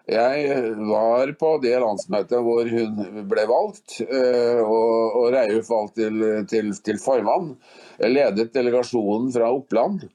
[0.09, 6.23] Jeg var på det landsmøtet hvor hun ble valgt, eh, og, og Reiulf valgt til,
[6.49, 7.55] til, til formann.
[7.97, 10.07] Jeg ledet delegasjonen fra Oppland.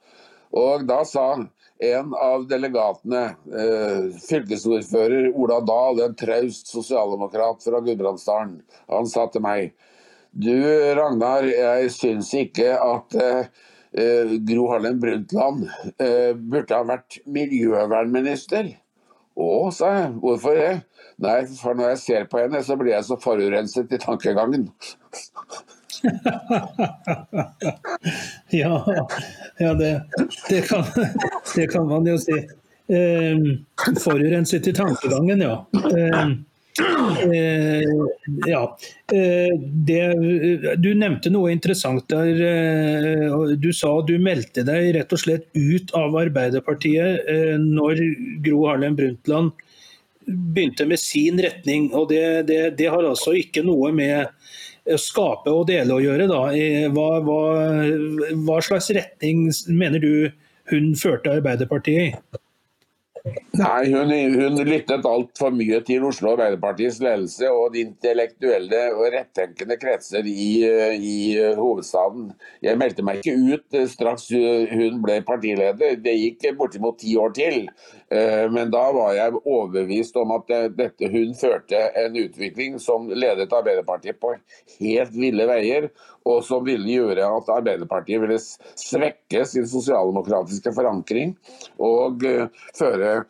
[0.55, 1.29] Og da sa
[1.93, 3.23] en av delegatene,
[3.63, 8.57] eh, fylkesordfører Ola Dahl, en traust sosialdemokrat fra Gudbrandsdalen,
[8.89, 9.75] han sa til meg
[10.35, 10.51] Du
[10.99, 13.53] Ragnar, jeg syns ikke at eh,
[14.49, 15.69] Gro Harlem Brundtland
[16.03, 18.73] eh, burde ha vært miljøvernminister.
[19.35, 20.11] Å, sa jeg.
[20.23, 20.73] Hvorfor det?
[21.23, 24.69] Nei, for når jeg ser på henne, så blir jeg så forurenset i tankegangen.
[28.51, 28.87] ja,
[29.59, 30.03] ja det,
[30.49, 30.85] det, kan,
[31.57, 32.39] det, kan, man jo si.
[32.89, 33.37] Eh,
[34.01, 35.67] forurenset i tankegangen, ja.
[35.75, 36.29] Eh,
[37.33, 37.83] eh,
[38.47, 38.79] ja.
[39.13, 40.03] Eh, det,
[40.77, 42.41] du nevnte noe interessant der.
[42.49, 48.03] Eh, du sa du meldte deg rett og slett ut av Arbeiderpartiet eh, når
[48.45, 49.55] Gro Harlem Brundtland
[50.25, 51.91] begynte med sin retning.
[51.93, 54.29] og det har altså ikke noe med
[55.01, 56.29] skape og dele å gjøre.
[56.31, 56.43] Da.
[56.95, 57.43] Hva, hva,
[58.45, 60.15] hva slags retning mener du
[60.73, 62.41] hun førte Arbeiderpartiet i?
[63.57, 69.79] Nei, hun, hun lyttet altfor mye til Oslo Arbeiderpartiets ledelse og de intellektuelle og rettenkende
[69.81, 70.49] kretser i,
[70.99, 71.15] i,
[71.57, 72.27] hovedstaden.
[72.67, 75.97] Jeg meldte meg ikke ut straks hun ble partileder.
[76.05, 77.63] Det gikk bortimot ti år til.
[78.13, 83.53] Eh, men da var jeg overbevist om at dette hun førte en utvikling som ledet
[83.53, 84.35] Arbeiderpartiet på
[84.79, 85.89] helt ville veier,
[86.29, 91.37] og som ville gjøre at Arbeiderpartiet ville svekke sin sosialdemokratiske forankring
[91.83, 93.21] og eh, føre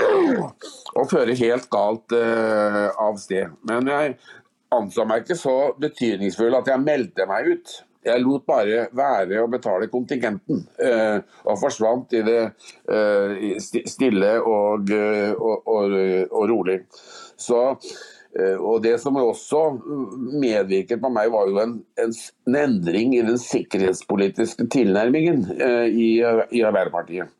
[0.00, 3.50] og føre helt galt av sted.
[3.68, 4.14] Men jeg
[4.72, 7.74] anså meg ikke så betydningsfull at jeg meldte meg ut.
[8.00, 12.38] Jeg lot bare være å betale kontingenten, eh, og forsvant i det
[12.88, 15.98] eh, stille og, eh, og, og,
[16.30, 16.78] og rolig.
[17.40, 17.60] Så,
[18.60, 19.60] og Det som også
[20.38, 22.12] medvirket på meg, var jo en, en,
[22.46, 25.42] en endring i den sikkerhetspolitiske tilnærmingen
[25.90, 27.32] i, i Arbeiderpartiet.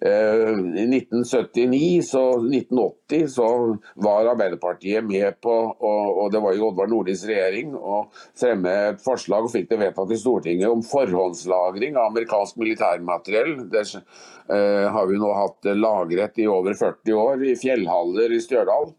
[0.00, 0.48] Eh,
[0.82, 6.90] I 1979 så 1980 så var Arbeiderpartiet med på, og, og det var jo Oddvar
[6.90, 8.04] Nordlis regjering, å
[8.38, 13.56] fremme et forslag og fikk det vedtatt i Stortinget om forhåndslagring av amerikansk militærmateriell.
[13.72, 18.94] Det uh, har vi nå hatt lagret i over 40 år i fjellhaller i Stjørdal.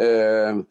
[0.00, 0.64] Uh,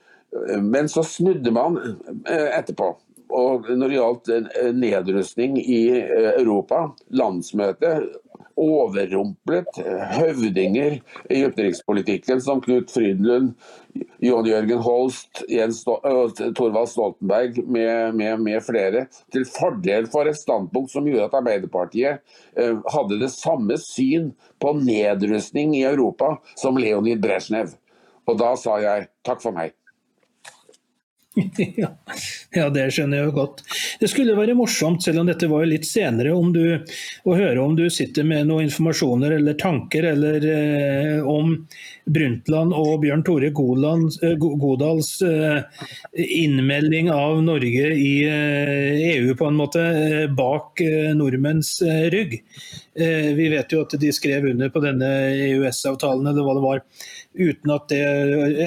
[0.64, 1.78] men så snudde man
[2.26, 2.94] etterpå.
[3.36, 4.30] Og når det gjaldt
[4.76, 5.82] nedrustning i
[6.38, 6.86] Europa,
[7.16, 8.10] landsmøtet
[8.60, 9.80] overrumplet
[10.16, 10.98] høvdinger
[11.32, 13.54] i utenrikspolitikken som Knut Frydenlund,
[14.24, 20.94] John Jørgen Holst, Jens Torvald Stoltenberg med, med, med, flere, til fordel for et standpunkt
[20.94, 22.24] som gjorde at Arbeiderpartiet
[22.96, 24.32] hadde det samme syn
[24.62, 27.76] på nedrustning i Europa som Leonid Brezjnev.
[28.30, 29.76] Og da sa jeg takk for meg.
[32.56, 33.62] ja, det skjønner jeg jo godt.
[34.02, 36.64] Det skulle være morsomt, selv om dette var litt senere, du,
[37.24, 41.56] å høre om du sitter med noen informasjoner eller tanker eller eh, om
[42.12, 45.62] Brundtland og Bjørn Tore eh, Godals eh,
[46.14, 49.84] innmelding av Norge i eh, EU på en måte
[50.38, 50.82] bak
[51.16, 51.80] nordmenns
[52.14, 52.38] rygg.
[53.36, 55.08] vi vet jo at de skrev under på denne
[55.48, 56.82] EØS-avtalen eller hva det var
[57.40, 58.02] uten at det,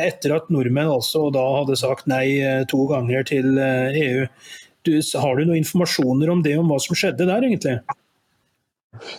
[0.01, 4.25] etter at nordmenn altså da hadde sagt nei to ganger til EU.
[4.25, 4.29] E
[4.85, 7.79] du, har du noen informasjoner om det, om hva som skjedde der, egentlig?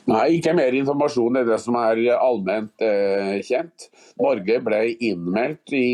[0.09, 3.89] Nei, ikke mer informasjon enn det som er allment eh, kjent.
[4.21, 5.85] Norge ble innmeldt i,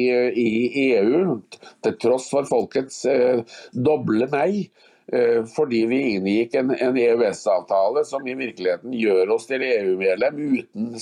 [0.46, 0.50] i,
[0.92, 1.38] EU
[1.84, 4.70] til tross for folkets eh, doble nei.
[5.12, 10.94] Eh, fordi vi inngikk en, en EØS-avtale som i virkeligheten gjør oss til EU-medlem uten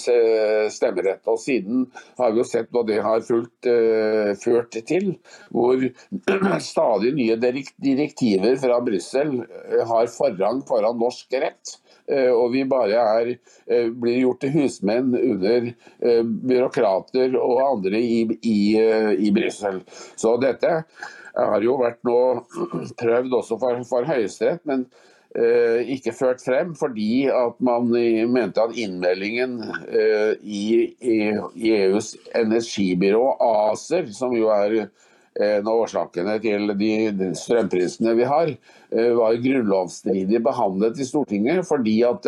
[0.73, 1.21] stemmerett.
[1.29, 1.83] Og Siden
[2.17, 5.11] har vi jo sett hva det har fulgt, uh, ført til.
[5.53, 5.85] Hvor
[6.71, 11.77] stadig nye direktiver fra Brussel eh, har forrang foran norsk rett.
[12.09, 13.27] Og vi bare er,
[13.93, 15.67] blir gjort til husmenn under
[16.25, 18.59] byråkrater og andre i, i,
[19.27, 19.83] i Brussel.
[20.17, 20.71] Så dette
[21.35, 22.19] har jo vært nå
[23.01, 24.85] prøvd også for, for Høyesterett, men
[25.37, 27.91] eh, ikke ført frem fordi at man
[28.33, 30.65] mente at innmeldingen eh, i,
[30.99, 31.19] i,
[31.75, 33.23] EUs energibyrå,
[33.69, 34.81] ACER, som jo er
[35.39, 41.99] en av årsakene til de strømprisene vi har, eh, var grunnlovsstridig behandlet i Stortinget fordi
[42.07, 42.25] at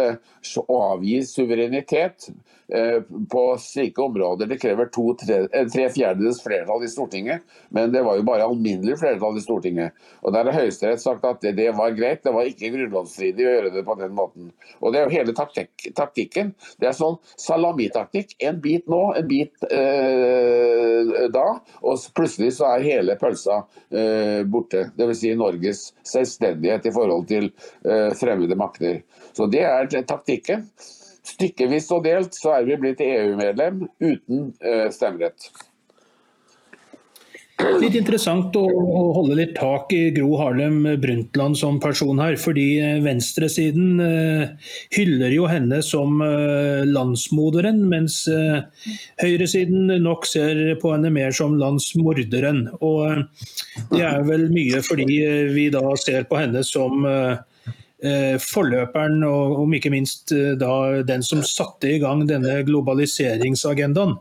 [0.62, 2.30] å avgi suverenitet
[2.74, 7.92] Eh, på slike områder det krever to, tre, eh, tre fjerdedels flertall i Stortinget, men
[7.92, 9.92] det var jo bare alminnelig flertall i Stortinget.
[10.24, 13.52] Og Der har Høyesterett sagt at det, det, var greit, det var ikke grunnlovsstridig å
[13.58, 14.54] gjøre det på den måten.
[14.80, 16.54] Og Det er jo hele taktik, taktikken.
[16.80, 18.38] Det er sånn salamitaktikk.
[18.40, 21.48] En bit nå, en bit eh, da,
[21.84, 24.88] og plutselig så er hele pølsa eh, borte.
[24.96, 25.20] Dvs.
[25.26, 27.52] Si Norges selvstendighet i forhold til
[27.86, 29.02] eh, fremmede makter.
[29.34, 30.68] Så Det er taktikken.
[31.22, 35.52] Stykkevis og delt så er vi blitt EU-medlem uten uh, stemmerett.
[37.82, 42.38] Litt interessant å, å, holde litt tak i Gro Harlem Brundtland som person her.
[42.42, 48.62] Fordi eh, venstresiden uh, hyller jo henne som uh, landsmoderen, mens uh,
[49.22, 52.68] høyresiden nok ser på henne mer som landsmorderen.
[52.82, 53.26] Og
[53.94, 55.08] det er vel mye fordi
[55.54, 57.38] vi da ser på henne som Eh,
[58.42, 60.56] forløperen, og om ikke minst eh,
[61.06, 64.16] den som satte i gang denne globaliseringsagendaen.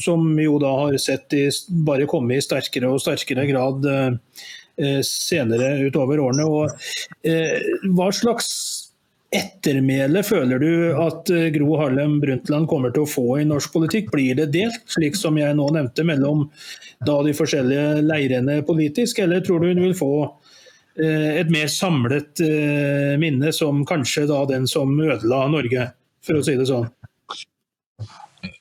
[0.00, 1.44] Som jo da har sett i,
[1.84, 6.46] bare komme i sterkere og sterkere grad eh, senere utover årene.
[6.48, 8.50] Og hva slags
[9.34, 10.70] ettermæle føler du
[11.02, 14.12] at Gro Harlem Brundtland kommer til å få i norsk politikk?
[14.14, 16.46] Blir det delt, slik som jeg nå nevnte, mellom
[17.04, 20.47] da de forskjellige leirene politisk, eller tror du hun vil få Eh,
[20.98, 25.90] et mer samlet eh, minne, som kanskje da den som ødela Norge,
[26.24, 26.88] for å si det sånn.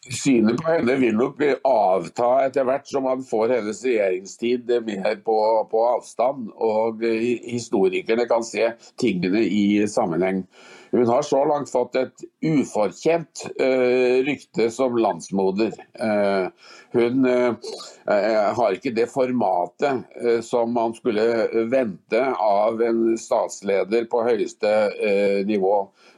[0.07, 5.35] Synet på henne vil nok avta etter hvert som man får hennes regjeringstid mer på,
[5.71, 6.49] på avstand.
[6.55, 8.71] Og historikerne kan se
[9.01, 10.45] tingene i sammenheng.
[10.91, 15.73] Hun har så langt fått et ufortjent uh, rykte som landsmoder.
[15.99, 16.47] Uh,
[16.95, 17.55] hun uh,
[18.57, 20.05] har ikke det formatet
[20.45, 21.25] som man skulle
[21.71, 24.71] vente av en statsleder på høyeste
[25.47, 25.73] nivå.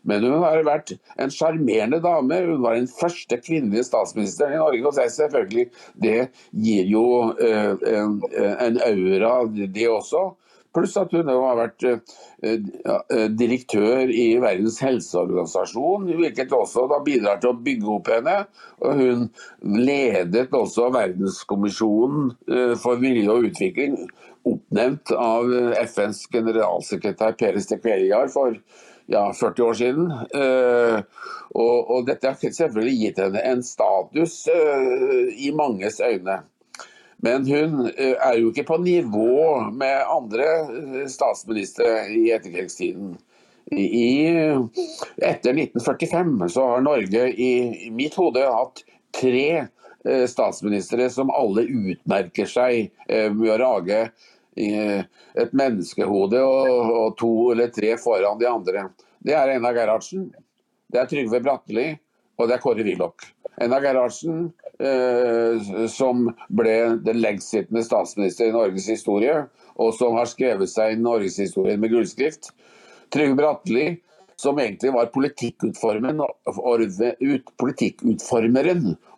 [0.08, 2.38] Men hun har vært en sjarmerende dame.
[2.46, 4.84] Hun var den første kvinnelige statsministeren i Norge.
[4.86, 5.66] Og det, selvfølgelig,
[6.06, 6.20] det
[6.54, 10.30] gir jo en, en aura, det også.
[10.80, 11.98] Pluss at hun har vært eh,
[12.48, 18.36] eh, direktør i Verdens helseorganisasjon, hvilket også da bidrar til å bygge opp henne.
[18.80, 19.26] Og hun
[19.66, 23.98] ledet også Verdenskommisjonen eh, for miljø og utvikling,
[24.48, 25.52] oppnevnt av
[25.84, 28.56] FNs generalsekretær Peres de Cuellar for
[29.12, 30.14] ja, 40 år siden.
[31.60, 36.40] Og, og, dette har selvfølgelig gitt henne en status i manges øyne.
[37.22, 43.18] Men hun eh, er jo ikke på nivå med andre eh, statsministre i etterkrigstiden.
[43.70, 44.26] I,
[45.22, 47.52] etter 1945 så har Norge i,
[47.94, 48.82] mitt hode hatt
[49.14, 52.90] tre eh, statsministre som alle utmerker seg
[53.36, 54.00] med å rage
[54.60, 58.88] et menneskehode og, og, to eller tre foran de andre.
[59.24, 60.26] Det er Einar Gerhardsen,
[60.90, 61.92] det er Trygve Bratteli
[62.40, 63.30] og det er Kåre Willoch.
[63.62, 64.50] Einar Gerhardsen
[65.92, 69.42] som ble den lengstsittende statsminister i Norges historie,
[69.76, 72.54] og som har skrevet seg inn norgeshistorien med gullskrift.
[73.12, 73.88] Trygve Bratteli,
[74.40, 76.22] som egentlig var politikkutformeren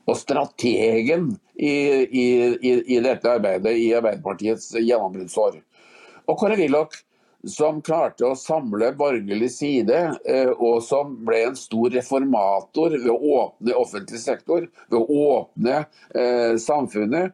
[0.10, 2.26] og strategen i, i,
[2.82, 5.62] i, dette arbeidet i Arbeiderpartiets gjennombruddsår.
[6.26, 6.98] Og Kåre Willoch,
[7.48, 13.38] som klarte å samle borgerlig side, eh, og som ble en stor reformator ved å
[13.38, 15.84] åpne offentlig sektor, ved å åpne
[16.16, 17.34] eh, samfunnet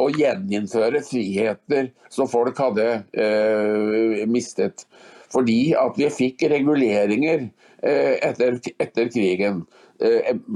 [0.00, 4.86] og gjeninnføre friheter som folk hadde eh, mistet.
[5.32, 7.46] Fordi at vi fikk reguleringer
[7.82, 8.58] etter,
[9.10, 9.62] krigen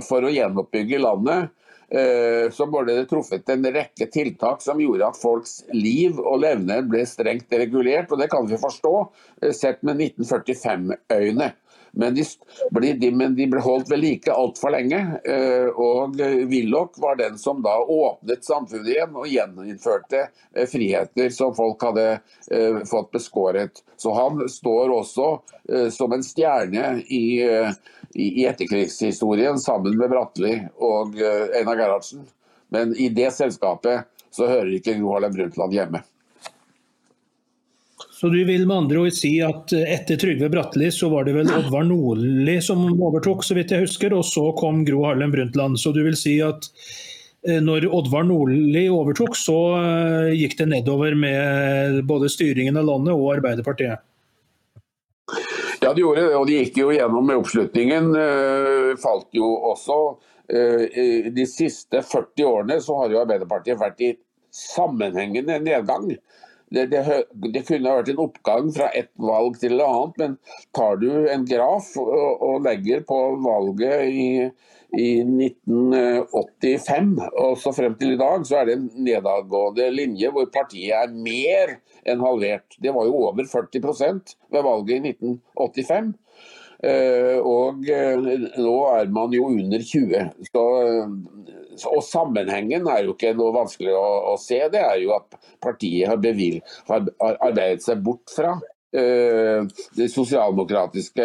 [0.04, 1.48] for å gjenoppbygge landet.
[1.90, 6.82] Eh, så ble det truffet en rekke tiltak som gjorde at folks liv og levner
[6.86, 8.10] ble strengt regulert.
[8.10, 8.94] og Det kan vi forstå,
[9.42, 11.52] eh, sett med 1945-øyne.
[11.98, 14.98] Men de, ble holdt ved like altfor lenge.
[15.24, 16.18] Eh, og
[16.50, 20.26] Willoch var den som da åpnet samfunnet igjen og gjeninnførte
[20.68, 22.18] friheter som folk hadde
[22.84, 23.80] fått beskåret.
[23.96, 25.30] Så han står også
[25.90, 27.40] som en stjerne i
[28.16, 32.26] i, etterkrigshistorien sammen med Bratteli og uh, Einar Gerhardsen.
[32.74, 36.02] Men i det selskapet så hører ikke Gro Harlem Brundtland hjemme.
[38.16, 41.34] Så du vil med andre ord si at eh, etter Trygve Bratteli så var det
[41.36, 45.76] vel Oddvar Nordli som overtok, så vidt jeg husker, og så kom Gro Harlem Brundtland.
[45.80, 46.64] Så du vil si at
[47.44, 49.58] eh, når Oddvar Nordli overtok, så
[50.32, 54.00] gikk det nedover med både styringen av landet og Arbeiderpartiet?
[55.86, 58.08] Ja, de gjorde det, og de gikk jo gjennom med oppslutningen.
[58.10, 59.98] Uh, falt jo også.
[60.50, 64.08] Uh, de siste 40 årene så har jo Arbeiderpartiet vært i
[64.50, 66.08] sammenhengende nedgang.
[66.74, 67.04] Det, det,
[67.54, 70.34] det, kunne vært en oppgang fra ett valg til et annet, men
[70.74, 74.28] tar du en graf og, og legger på valget i,
[74.96, 80.48] i 1985 og så frem til i dag, så er det en nedadgående linje hvor
[80.52, 81.76] partiet er mer
[82.06, 82.78] enn halvert.
[82.80, 86.14] Det var jo over 40% ved valget i 1985.
[86.86, 88.16] Eh, og eh,
[88.60, 90.30] nå er man jo under 20.
[90.50, 90.64] Så,
[91.90, 94.60] og sammenhengen er jo ikke noe vanskelig å, å se.
[94.72, 98.56] Det er jo at partiet har, bevil, har arbeidet seg bort fra
[98.96, 101.24] det sosialdemokratiske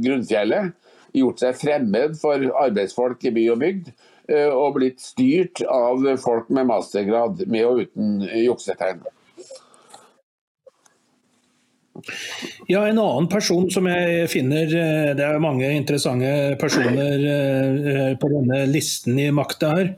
[0.00, 0.70] grunnfjellet.
[1.16, 3.92] Gjort seg fremmed for arbeidsfolk i by og bygd.
[4.28, 9.06] Uh, og blitt styrt av folk med mastergrad, med og uten juksetegn.
[12.68, 16.30] Ja, En annen person som jeg finner eh, Det er mange interessante
[16.60, 19.90] personer eh, på denne listen i makta her.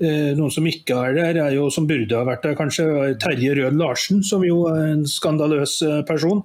[0.00, 2.86] Eh, noen som ikke er der, er jo som burde ha vært der, kanskje.
[3.20, 6.42] Terje Rød Larsen, som jo er en skandaløs person.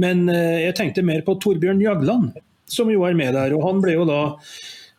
[0.00, 2.36] Men jeg tenkte mer på Torbjørn Jagland,
[2.72, 3.54] som jo er med der.
[3.56, 4.22] og Han ble jo da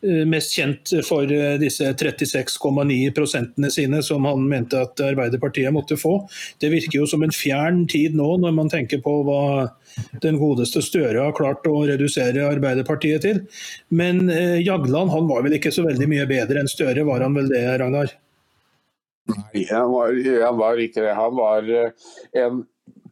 [0.01, 5.97] Eh, mest kjent for eh, disse 36,9 prosentene sine som han mente at Arbeiderpartiet måtte
[5.99, 6.13] få.
[6.61, 9.41] Det virker jo som en fjern tid nå, når man tenker på hva
[10.23, 13.43] den godeste Støre har klart å redusere Arbeiderpartiet til.
[13.91, 17.35] Men eh, Jagland han var vel ikke så veldig mye bedre enn Støre, var han
[17.35, 18.15] vel det, Ragnar?
[19.29, 20.15] Nei, han var,
[20.45, 21.11] han var ikke det.
[21.19, 21.67] Han var
[22.39, 22.63] en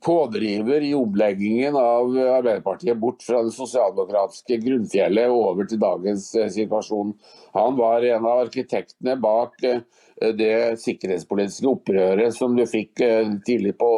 [0.01, 6.49] pådriver i omleggingen av Arbeiderpartiet bort fra det sosialdemokratiske grunnfjellet og over til dagens eh,
[6.53, 7.13] situasjon.
[7.57, 9.81] Han var en av arkitektene bak eh,
[10.37, 13.89] det sikkerhetspolitiske opprøret som du fikk eh, tidlig på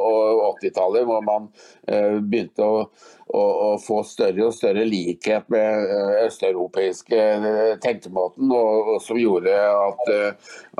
[0.59, 1.47] 80-tallet, hvor man
[1.87, 2.81] begynte å,
[3.29, 5.91] å, få større og større likhet med
[6.25, 7.19] østeuropeiske
[7.83, 10.09] tenkemåten, og, og som gjorde at,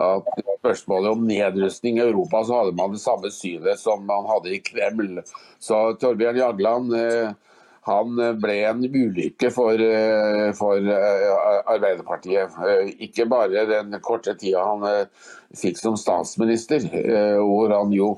[0.02, 4.56] at spørsmålet om nedrustning i Europa, så hadde man det samme synet som man hadde
[4.56, 5.22] i Kreml.
[5.60, 7.30] Så Torbjørn Jagland eh,
[7.89, 11.30] han ble en ulykke for, eh, for eh,
[11.74, 12.58] Arbeiderpartiet.
[13.00, 15.08] Ikke bare den korte tida han
[15.58, 16.84] fikk som statsminister,
[17.39, 18.14] hvor han jo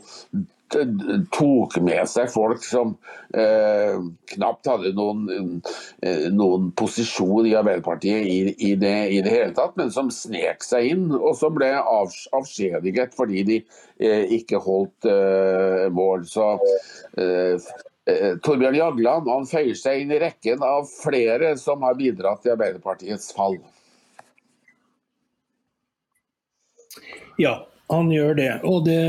[1.36, 2.93] tok med seg folk som
[3.38, 3.97] eh,
[4.34, 5.59] knapt hadde noen,
[6.05, 10.63] eh, noen, posisjon i Arbeiderpartiet i, i, det, i, det, hele tatt, men som snek
[10.65, 13.59] seg inn, og som ble av, avskjediget fordi de
[13.99, 16.26] eh, ikke holdt eh, mål.
[16.30, 16.47] Så
[17.19, 17.72] eh,
[18.09, 22.55] eh, Torbjørn Jagland han føyer seg inn i rekken av flere som har bidratt til
[22.55, 23.59] Arbeiderpartiets fall.
[27.39, 28.51] Ja, han gjør det.
[28.67, 29.01] Og det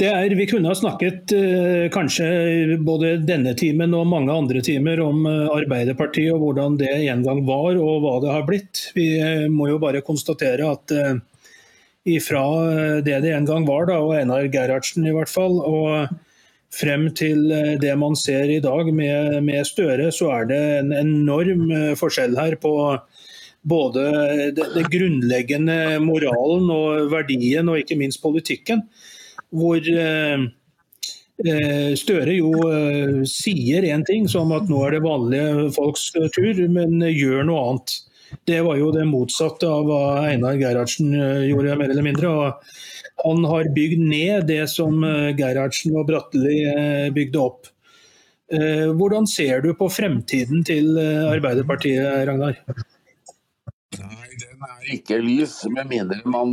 [0.00, 4.98] det er, Vi kunne ha snakket eh, kanskje både denne timen og mange andre timer
[5.04, 8.88] om eh, Arbeiderpartiet og hvordan det en gang var og hva det har blitt.
[8.96, 11.14] Vi eh, må jo bare konstatere at eh,
[12.16, 12.42] ifra
[12.72, 16.10] eh, det det en gang var, da, og Einar Gerhardsen i hvert fall, og
[16.74, 20.94] frem til eh, det man ser i dag med, med Støre, så er det en
[21.04, 21.70] enorm
[22.02, 22.74] forskjell her på
[23.62, 24.10] både
[24.58, 28.82] det, det grunnleggende moralen og verdien og ikke minst politikken
[29.54, 30.46] hvor, eh,
[31.98, 32.52] Støre jo
[33.26, 37.94] sier én ting, som at nå er det vanlige folks tur, men gjør noe annet.
[38.46, 39.98] Det var jo det motsatte av hva
[40.28, 41.10] Einar Gerhardsen
[41.48, 42.30] gjorde, mer eller mindre.
[42.30, 45.02] og Han har bygd ned det som
[45.34, 47.66] Gerhardsen og Bratteli bygde opp.
[48.54, 52.62] Hvordan ser du på fremtiden til Arbeiderpartiet, Ragnar?
[54.92, 56.52] Ikke lys, med mindre man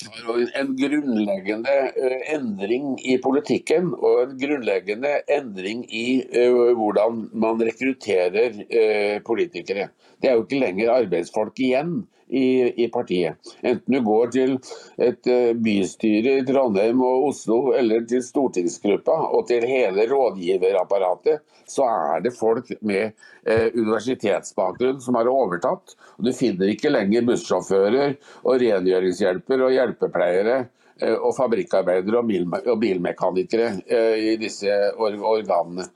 [0.00, 7.62] tar en grunnleggende eh, endring i politikken og en grunnleggende endring i uh, hvordan man
[7.64, 9.88] rekrutterer uh, politikere.
[10.20, 13.36] Det er jo ikke lenger arbeidsfolk igjen i, i, partiet.
[13.60, 14.54] Enten du går til
[15.02, 15.28] et
[15.60, 22.34] bystyre i Trondheim og Oslo, eller til stortingsgruppa og til hele rådgiverapparatet, så er det
[22.36, 23.12] folk med
[23.46, 25.96] eh, universitetsbakgrunn som har overtatt.
[26.18, 30.58] Du finner ikke lenger bussjåfører og rengjøringshjelper og hjelpepleiere
[31.00, 35.88] eh, og fabrikkarbeidere og, bil og bilmekanikere eh, i disse organene.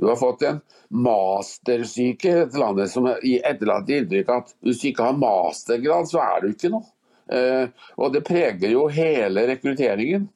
[0.00, 0.62] Du har fått en
[0.92, 6.42] mastersyke i dette landet som etterlater inntrykk at hvis du ikke har mastergrad, så er
[6.42, 6.84] du ikke noe.
[7.32, 7.66] Eh,
[7.96, 10.28] og det preger jo hele rekrutteringen.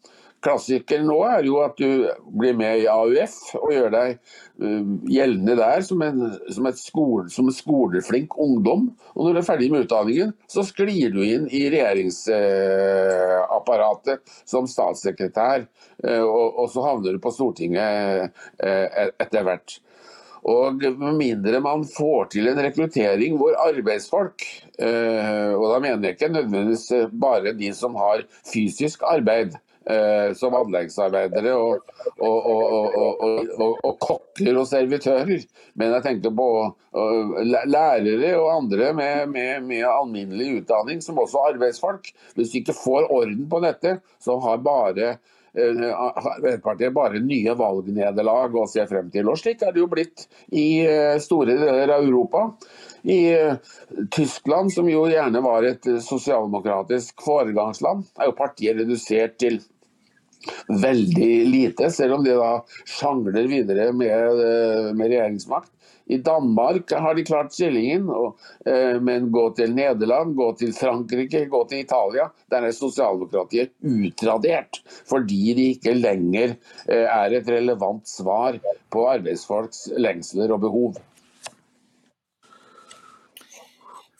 [0.44, 1.88] Klassikeren nå er jo at du
[2.38, 4.18] blir med i AUF og gjør deg
[4.62, 8.96] uh, gjeldende der som en, som, skole, som en, skoleflink ungdom.
[9.16, 15.66] Og når du er ferdig med utdanningen, så sklir du inn i regjeringsapparatet som statssekretær,
[16.04, 18.30] uh, og, og, så havner du på Stortinget
[18.60, 19.80] etter hvert.
[20.46, 24.44] Og Med mindre man får til en rekruttering hvor arbeidsfolk,
[24.78, 26.84] og da mener jeg ikke nødvendigvis
[27.18, 29.56] bare de som har fysisk arbeid,
[29.90, 35.44] eh, som anleggsarbeidere og, og, og, og, kokker og servitører.
[35.78, 36.48] Men jeg tenker på
[37.46, 42.10] lærere og andre med, med, med, alminnelig utdanning, som også arbeidsfolk.
[42.34, 48.56] Hvis de ikke får orden på dette, så har bare eh, Arbeiderpartiet bare nye valgnederlag
[48.56, 49.30] å se frem til.
[49.30, 52.48] Og slik er det jo blitt i eh, store deler av Europa.
[53.06, 53.76] I eh,
[54.12, 59.60] Tyskland, som jo gjerne var et sosialdemokratisk foregangsland, er jo partiet redusert til
[60.68, 62.52] veldig lite, selv om de da
[62.84, 65.72] sjangler videre med, eh, med regjeringsmakt.
[66.06, 71.46] I Danmark har de klart stillingen, og, eh, men gå til Nederland, gå til Frankrike,
[71.50, 72.28] gå til Italia.
[72.50, 74.78] Der er sosialdemokratiet utradert,
[75.10, 76.54] fordi de ikke lenger
[76.88, 78.60] eh, er et relevant svar
[78.92, 81.00] på arbeidsfolks lengsler og behov.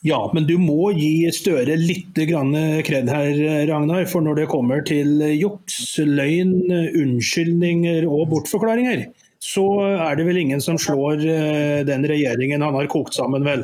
[0.05, 4.05] Ja, men du må gi Støre litt kred her, Ragnar.
[4.11, 6.53] For når det kommer til juks, løgn,
[7.01, 9.07] unnskyldninger og bortforklaringer,
[9.47, 13.63] så er det vel ingen som slår eh, den regjeringen han har kokt sammen, vel?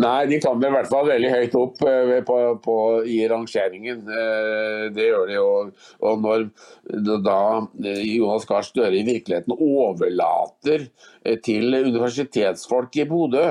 [0.00, 4.02] Nei, de kommer i hvert fall veldig høyt opp eh, på, på, i rangeringen.
[4.08, 5.38] Eh, det gjør de.
[5.42, 6.48] Og, og når
[7.22, 7.38] da
[8.00, 10.88] Jonas Gahr Støre i virkeligheten overlater
[11.44, 13.46] til universitetsfolk i Bodø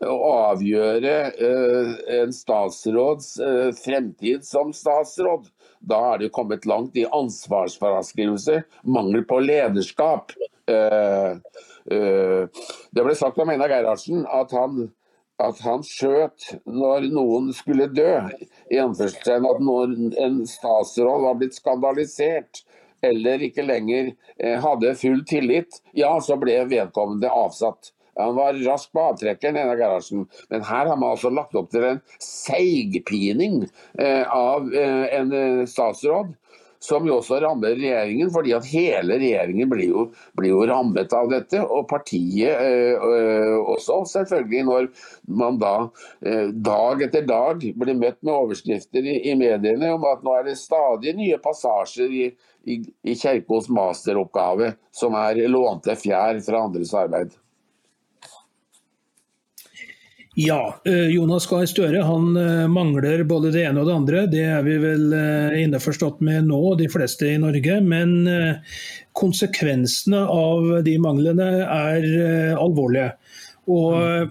[0.00, 1.14] å avgjøre
[2.16, 3.34] en statsråds
[3.82, 5.50] fremtid som statsråd.
[5.80, 10.34] Da er det kommet langt i ansvarsfraskrivelse, mangel på lederskap.
[10.70, 11.36] Eh,
[11.90, 14.90] det ble sagt om Einar Gerhardsen at han
[15.40, 18.18] at han skjøt når noen skulle dø.
[18.68, 22.60] I anførselstegn at når en statsråd var blitt skandalisert
[23.00, 24.10] eller ikke lenger
[24.60, 27.94] hadde full tillit, ja, så ble vedkommende avsatt.
[28.20, 30.26] Han var rask på avtrekkeren, denne garasjen.
[30.52, 33.64] Men her har man altså lagt opp til en seigpining
[33.98, 36.36] eh, av eh, en eh, statsråd.
[36.80, 40.04] Som jo også rammer regjeringen, fordi at hele regjeringen blir jo,
[40.38, 41.60] blir jo rammet av dette.
[41.60, 44.88] Og partiet eh, også, selvfølgelig, når
[45.42, 50.24] man da øh, dag etter dag blir møtt med overskrifter i, i, mediene om at
[50.24, 52.24] nå er det stadig nye passasjer i,
[52.64, 57.36] i, i Kjerkos masteroppgave som er lånte fjær fra andres arbeid.
[60.34, 64.20] Ja, eh, Jonas Gahr Støre han eh, mangler både det ene og det andre.
[64.30, 67.80] Det er vi vel eh, innforstått med nå, de fleste i Norge.
[67.82, 68.14] Men
[69.18, 72.06] konsekvensene av de manglene er
[72.54, 73.10] alvorlige.
[73.70, 74.30] Og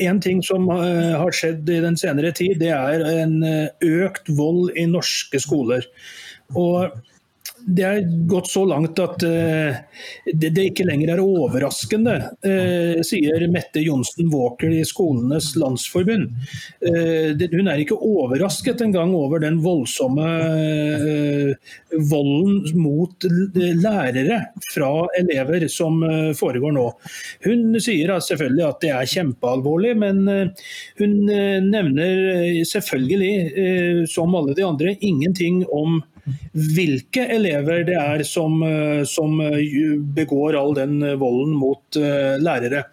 [0.00, 3.42] en ting som har skjedd i den senere tid, det er en
[3.84, 5.84] økt vold i norske skoler.
[6.54, 6.94] Og
[7.66, 9.74] det er gått så langt at uh,
[10.26, 12.14] det, det, ikke lenger er overraskende,
[12.46, 16.30] uh, sier Mette Johnsen Walker i Skolenes landsforbund.
[16.84, 20.26] Uh, det, hun er ikke overrasket engang over den voldsomme
[22.06, 24.38] volden mot lærere
[24.72, 25.98] fra elever som
[26.36, 26.86] foregår nå.
[27.46, 30.22] Hun sier at selvfølgelig at det er kjempealvorlig, men
[31.00, 31.14] hun
[31.66, 36.00] nevner selvfølgelig, som alle de andre, ingenting om
[36.76, 38.58] hvilke elever det er som,
[39.06, 39.38] som
[40.16, 42.84] begår all den volden mot lærere.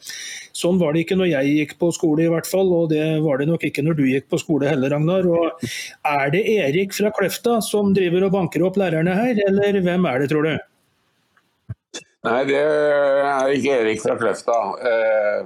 [0.54, 3.42] Sånn var det ikke når jeg gikk på skole, i hvert fall, og det var
[3.42, 5.26] det nok ikke når du gikk på skole heller, Ragnar.
[5.26, 5.66] Og
[6.06, 10.22] er det Erik fra Kløfta som driver og banker opp lærerne her, eller hvem er
[10.22, 10.54] det, tror du?
[12.24, 14.60] Nei, det er ikke Erik fra Kløfta.
[14.88, 15.40] Eh,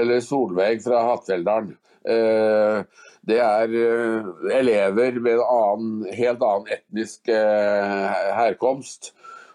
[0.00, 1.74] eller Solveig fra Hattfjelldalen.
[2.08, 9.12] Eh, det er eh, elever med en annen, helt annen etnisk herkomst.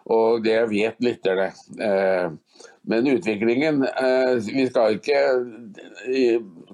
[0.07, 1.49] Og det vet lytterne.
[2.87, 3.81] Men utviklingen
[4.45, 5.17] Vi skal ikke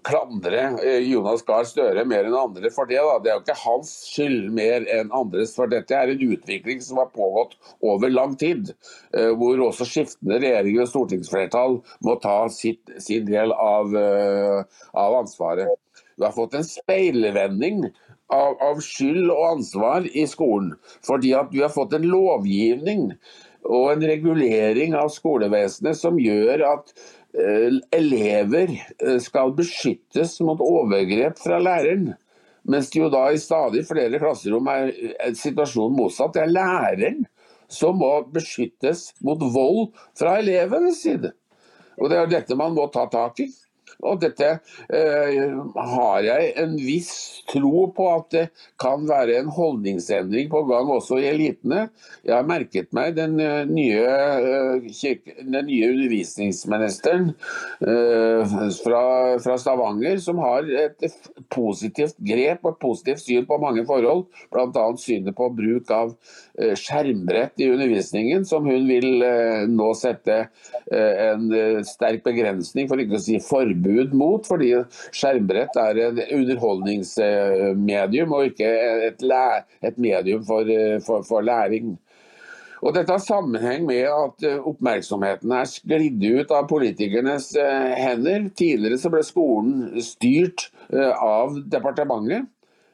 [0.04, 3.00] klandre eh, Jonas Gahr Støre mer enn andre for det.
[3.00, 3.20] Da.
[3.24, 7.00] Det er jo ikke hans skyld mer enn andres, for dette er en utvikling som
[7.02, 8.74] har pågått over lang tid.
[9.16, 15.20] Eh, hvor også skiftende regjeringer og stortingsflertall må ta sitt, sin del av, eh, av
[15.24, 15.72] ansvaret.
[16.18, 17.88] Du har fått en speilvending
[18.34, 20.74] av, av, skyld og ansvar i skolen.
[21.06, 23.12] Fordi at du har fått en lovgivning
[23.64, 26.96] og en regulering av skolevesenet som gjør at
[27.34, 32.12] Eh, elever eh, skal beskyttes mot overgrep fra læreren.
[32.70, 34.92] Mens det jo da i stadig flere klasserom er,
[35.36, 36.36] situasjonen motsatt.
[36.36, 37.24] Det er læreren
[37.74, 41.34] som må beskyttes mot vold fra elevenes side.
[41.98, 43.50] Og Det er dette man må ta tak i.
[44.04, 44.50] Og dette
[44.92, 45.54] eh,
[45.96, 47.14] har jeg en viss
[47.50, 48.44] tro på at det
[48.82, 51.88] kan være en holdningsendring på gang også i elitene.
[52.26, 57.32] Jeg har merket meg den eh, nye, eh, den nye undervisningsministeren
[57.88, 59.04] eh, fra,
[59.44, 61.08] fra, Stavanger, som har et
[61.54, 64.26] positivt grep og et positivt syn på mange forhold.
[64.54, 64.88] Bl.a.
[65.00, 66.16] synet på bruk av
[66.60, 70.44] eh, skjermbrett i undervisningen, som hun vil eh, nå sette
[70.94, 71.46] en
[71.88, 74.74] sterk begrensning, for ikke å si forbud forbud mot, fordi
[75.14, 78.70] skjermbrett er et underholdningsmedium og ikke
[79.10, 79.24] et,
[79.84, 80.66] et medium for,
[81.06, 81.98] for, for læring.
[82.84, 88.50] Og Dette har sammenheng med at oppmerksomheten er sklidd ut av politikernes eh, hender.
[88.60, 92.50] Tidligere ble skolen styrt eh, av departementet.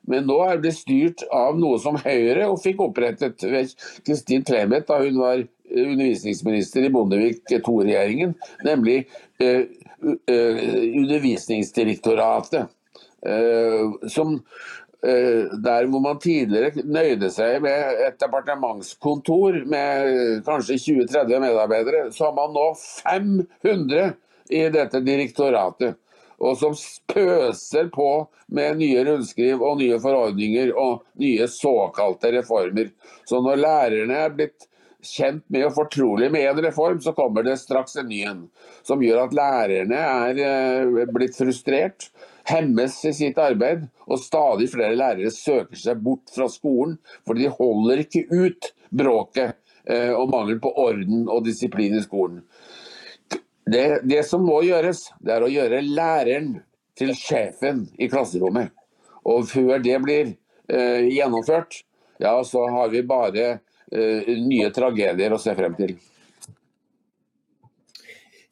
[0.10, 3.74] Men nå er det styrt av noe som Høyre og fikk opprettet ved
[4.06, 8.32] Kristin Clemet da hun var undervisningsminister i Bondevik II-regjeringen,
[8.66, 9.62] nemlig eh, Eh,
[10.00, 12.66] undervisningsdirektoratet.
[13.26, 14.34] Eh, som
[15.04, 22.30] eh, der hvor man tidligere nøyde seg med et departementskontor med kanskje 20-30 medarbeidere, så
[22.30, 24.14] har man nå 500
[24.50, 26.00] i dette direktoratet.
[26.40, 26.72] Og som
[27.12, 28.08] pøser på
[28.56, 32.94] med nye rundskriv og nye forordninger og nye såkalte reformer.
[33.28, 34.69] Så når lærerne er blitt
[35.06, 38.42] kjent med og fortrolig med en reform, så kommer det straks en ny en.
[38.86, 42.10] Som gjør at lærerne er eh, blitt frustrert,
[42.50, 43.88] hemmes i sitt arbeid.
[44.10, 46.98] Og stadig flere lærere søker seg bort fra skolen,
[47.28, 52.44] fordi de holder ikke ut bråket eh, og mangel på orden og disiplin i skolen.
[53.70, 56.56] Det, det som må gjøres, det er å gjøre læreren
[56.98, 58.74] til sjefen i klasserommet.
[59.30, 60.32] Og før det blir
[60.72, 61.84] eh, gjennomført,
[62.20, 63.60] ja, så har vi bare
[63.92, 65.96] nye tragedier å se frem til.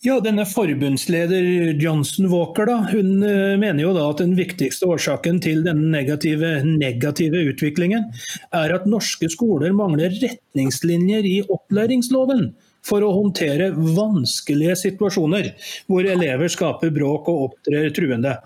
[0.06, 5.40] Ja, denne Forbundsleder Johnson Walker da, hun eh, mener jo da at den viktigste årsaken
[5.42, 8.06] til denne negative, negative utviklingen
[8.54, 12.52] er at norske skoler mangler retningslinjer i opplæringsloven
[12.88, 15.52] for å håndtere vanskelige situasjoner
[15.90, 18.38] hvor elever skaper bråk og opptrer truende.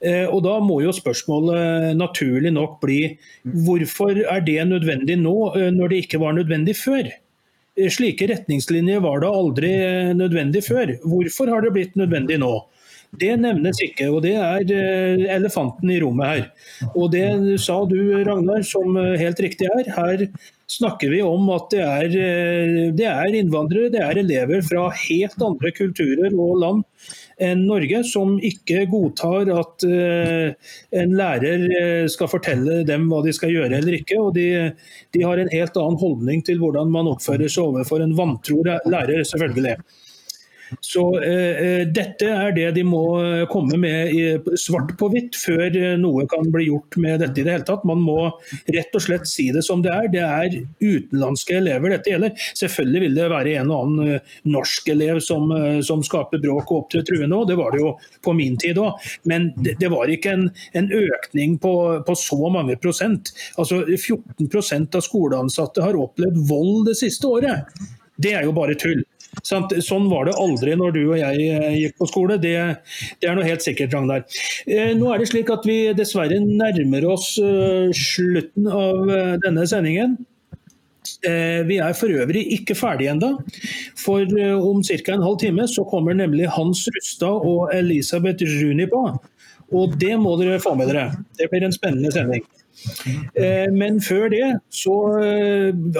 [0.00, 3.00] Eh, og Da må jo spørsmålet naturlig nok bli
[3.66, 7.10] hvorfor er det nødvendig nå, eh, når det ikke var nødvendig før?
[7.76, 9.72] Eh, slike retningslinjer var da aldri
[10.14, 10.96] nødvendig før.
[11.02, 12.54] Hvorfor har det blitt nødvendig nå?
[13.18, 14.68] Det nevnes ikke, og det er
[15.32, 16.42] elefanten i rommet her.
[16.92, 19.88] Og det sa du, Ragnar, som helt riktig er.
[19.96, 20.26] Her
[20.70, 25.40] snakker vi om at det er, eh, det er, innvandrere, det er elever fra helt
[25.44, 26.84] andre kulturer og land
[27.40, 33.30] enn Norge, som ikke godtar at uh, en lærer eh, skal fortelle dem hva de
[33.36, 34.18] skal gjøre eller ikke.
[34.18, 34.48] og de,
[35.14, 39.22] de har en helt annen holdning til hvordan man oppfører seg overfor en vantro lærer,
[39.30, 39.78] selvfølgelig.
[40.80, 44.24] Så eh, eh, Dette er det de må eh, komme med i,
[44.60, 47.86] svart på hvitt før eh, noe kan bli gjort med dette i det hele tatt.
[47.88, 48.18] Man må
[48.74, 50.10] rett og slett si det som det er.
[50.12, 52.48] Det er utenlandske elever dette gjelder.
[52.58, 55.50] Selvfølgelig vil det være en og annen norsk elev som,
[55.84, 57.92] som skaper bråk og opptrer truende òg, det var det jo
[58.24, 59.08] på min tid òg.
[59.28, 60.48] Men det, det, var ikke en,
[60.78, 61.74] en økning på,
[62.06, 63.32] på, så mange prosent.
[63.60, 67.68] Altså 14% av skoleansatte har opplevd vold det siste året.
[68.18, 69.04] Det er jo bare tull.
[69.44, 72.56] Sånn var det aldri når du og jeg eh, gikk på skole, det,
[73.20, 73.94] det er noe helt sikkert.
[73.94, 74.24] Ragnar.
[74.66, 79.14] Eh, nå er det slik at vi dessverre nærmer oss eh, slutten av
[79.44, 80.18] denne sendingen.
[81.18, 83.30] Vi er for øvrig ikke ferdige ennå.
[83.96, 84.28] For
[84.60, 85.14] om ca.
[85.14, 89.00] en halv time så kommer nemlig Hans Rustad og Elisabeth Runi på.
[89.72, 91.08] Og det må dere få med dere.
[91.40, 92.44] Det blir en spennende sending.
[93.34, 94.94] Eh, men før det så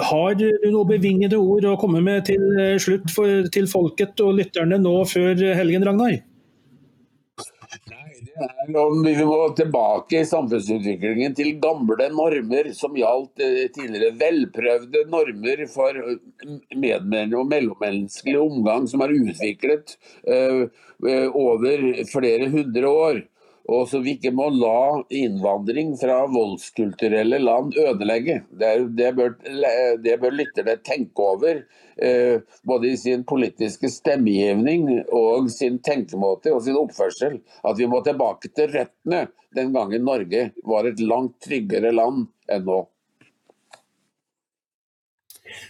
[0.09, 2.43] har du noen bevingede ord å komme med til
[2.81, 6.21] slutt for, til folket og lytterne nå før helgen, Ragnar?
[8.75, 14.15] om vi må tilbake i samfunnsutviklingen til gamle normer som gjaldt eh, tidligere.
[14.19, 19.97] Velprøvde normer for eh, medmenn og mellommenneskelig omgang som er utviklet
[20.99, 23.21] over flere hundre år
[23.69, 28.39] og så vi ikke må la innvandring fra voldskulturelle land ødelegge.
[28.49, 29.35] Det, er, det, bør,
[30.01, 31.61] det bør, lytterne tenke over,
[32.01, 37.39] eh, både i sin politiske stemmegivning og sin tenkemåte og sin oppførsel.
[37.61, 42.65] At vi må tilbake til røttene den gangen Norge var et langt tryggere land enn
[42.65, 42.83] nå.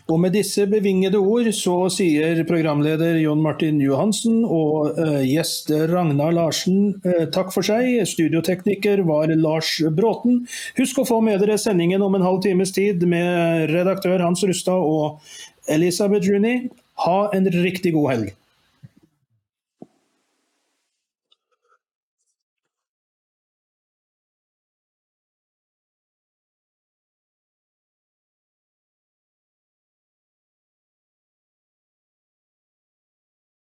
[0.10, 6.34] Og Med disse bevingede ord så sier programleder Jon Martin Johansen og uh, gjest Ragnar
[6.36, 8.02] Larsen uh, takk for seg.
[8.10, 10.44] Studiotekniker var Lars Bråten.
[10.80, 14.80] Husk å få med dere sendingen om en halv times tid med redaktør Hans Rustad
[14.80, 15.24] og
[15.70, 16.70] Elisabeth Rooney.
[17.06, 18.39] Ha en riktig god helg.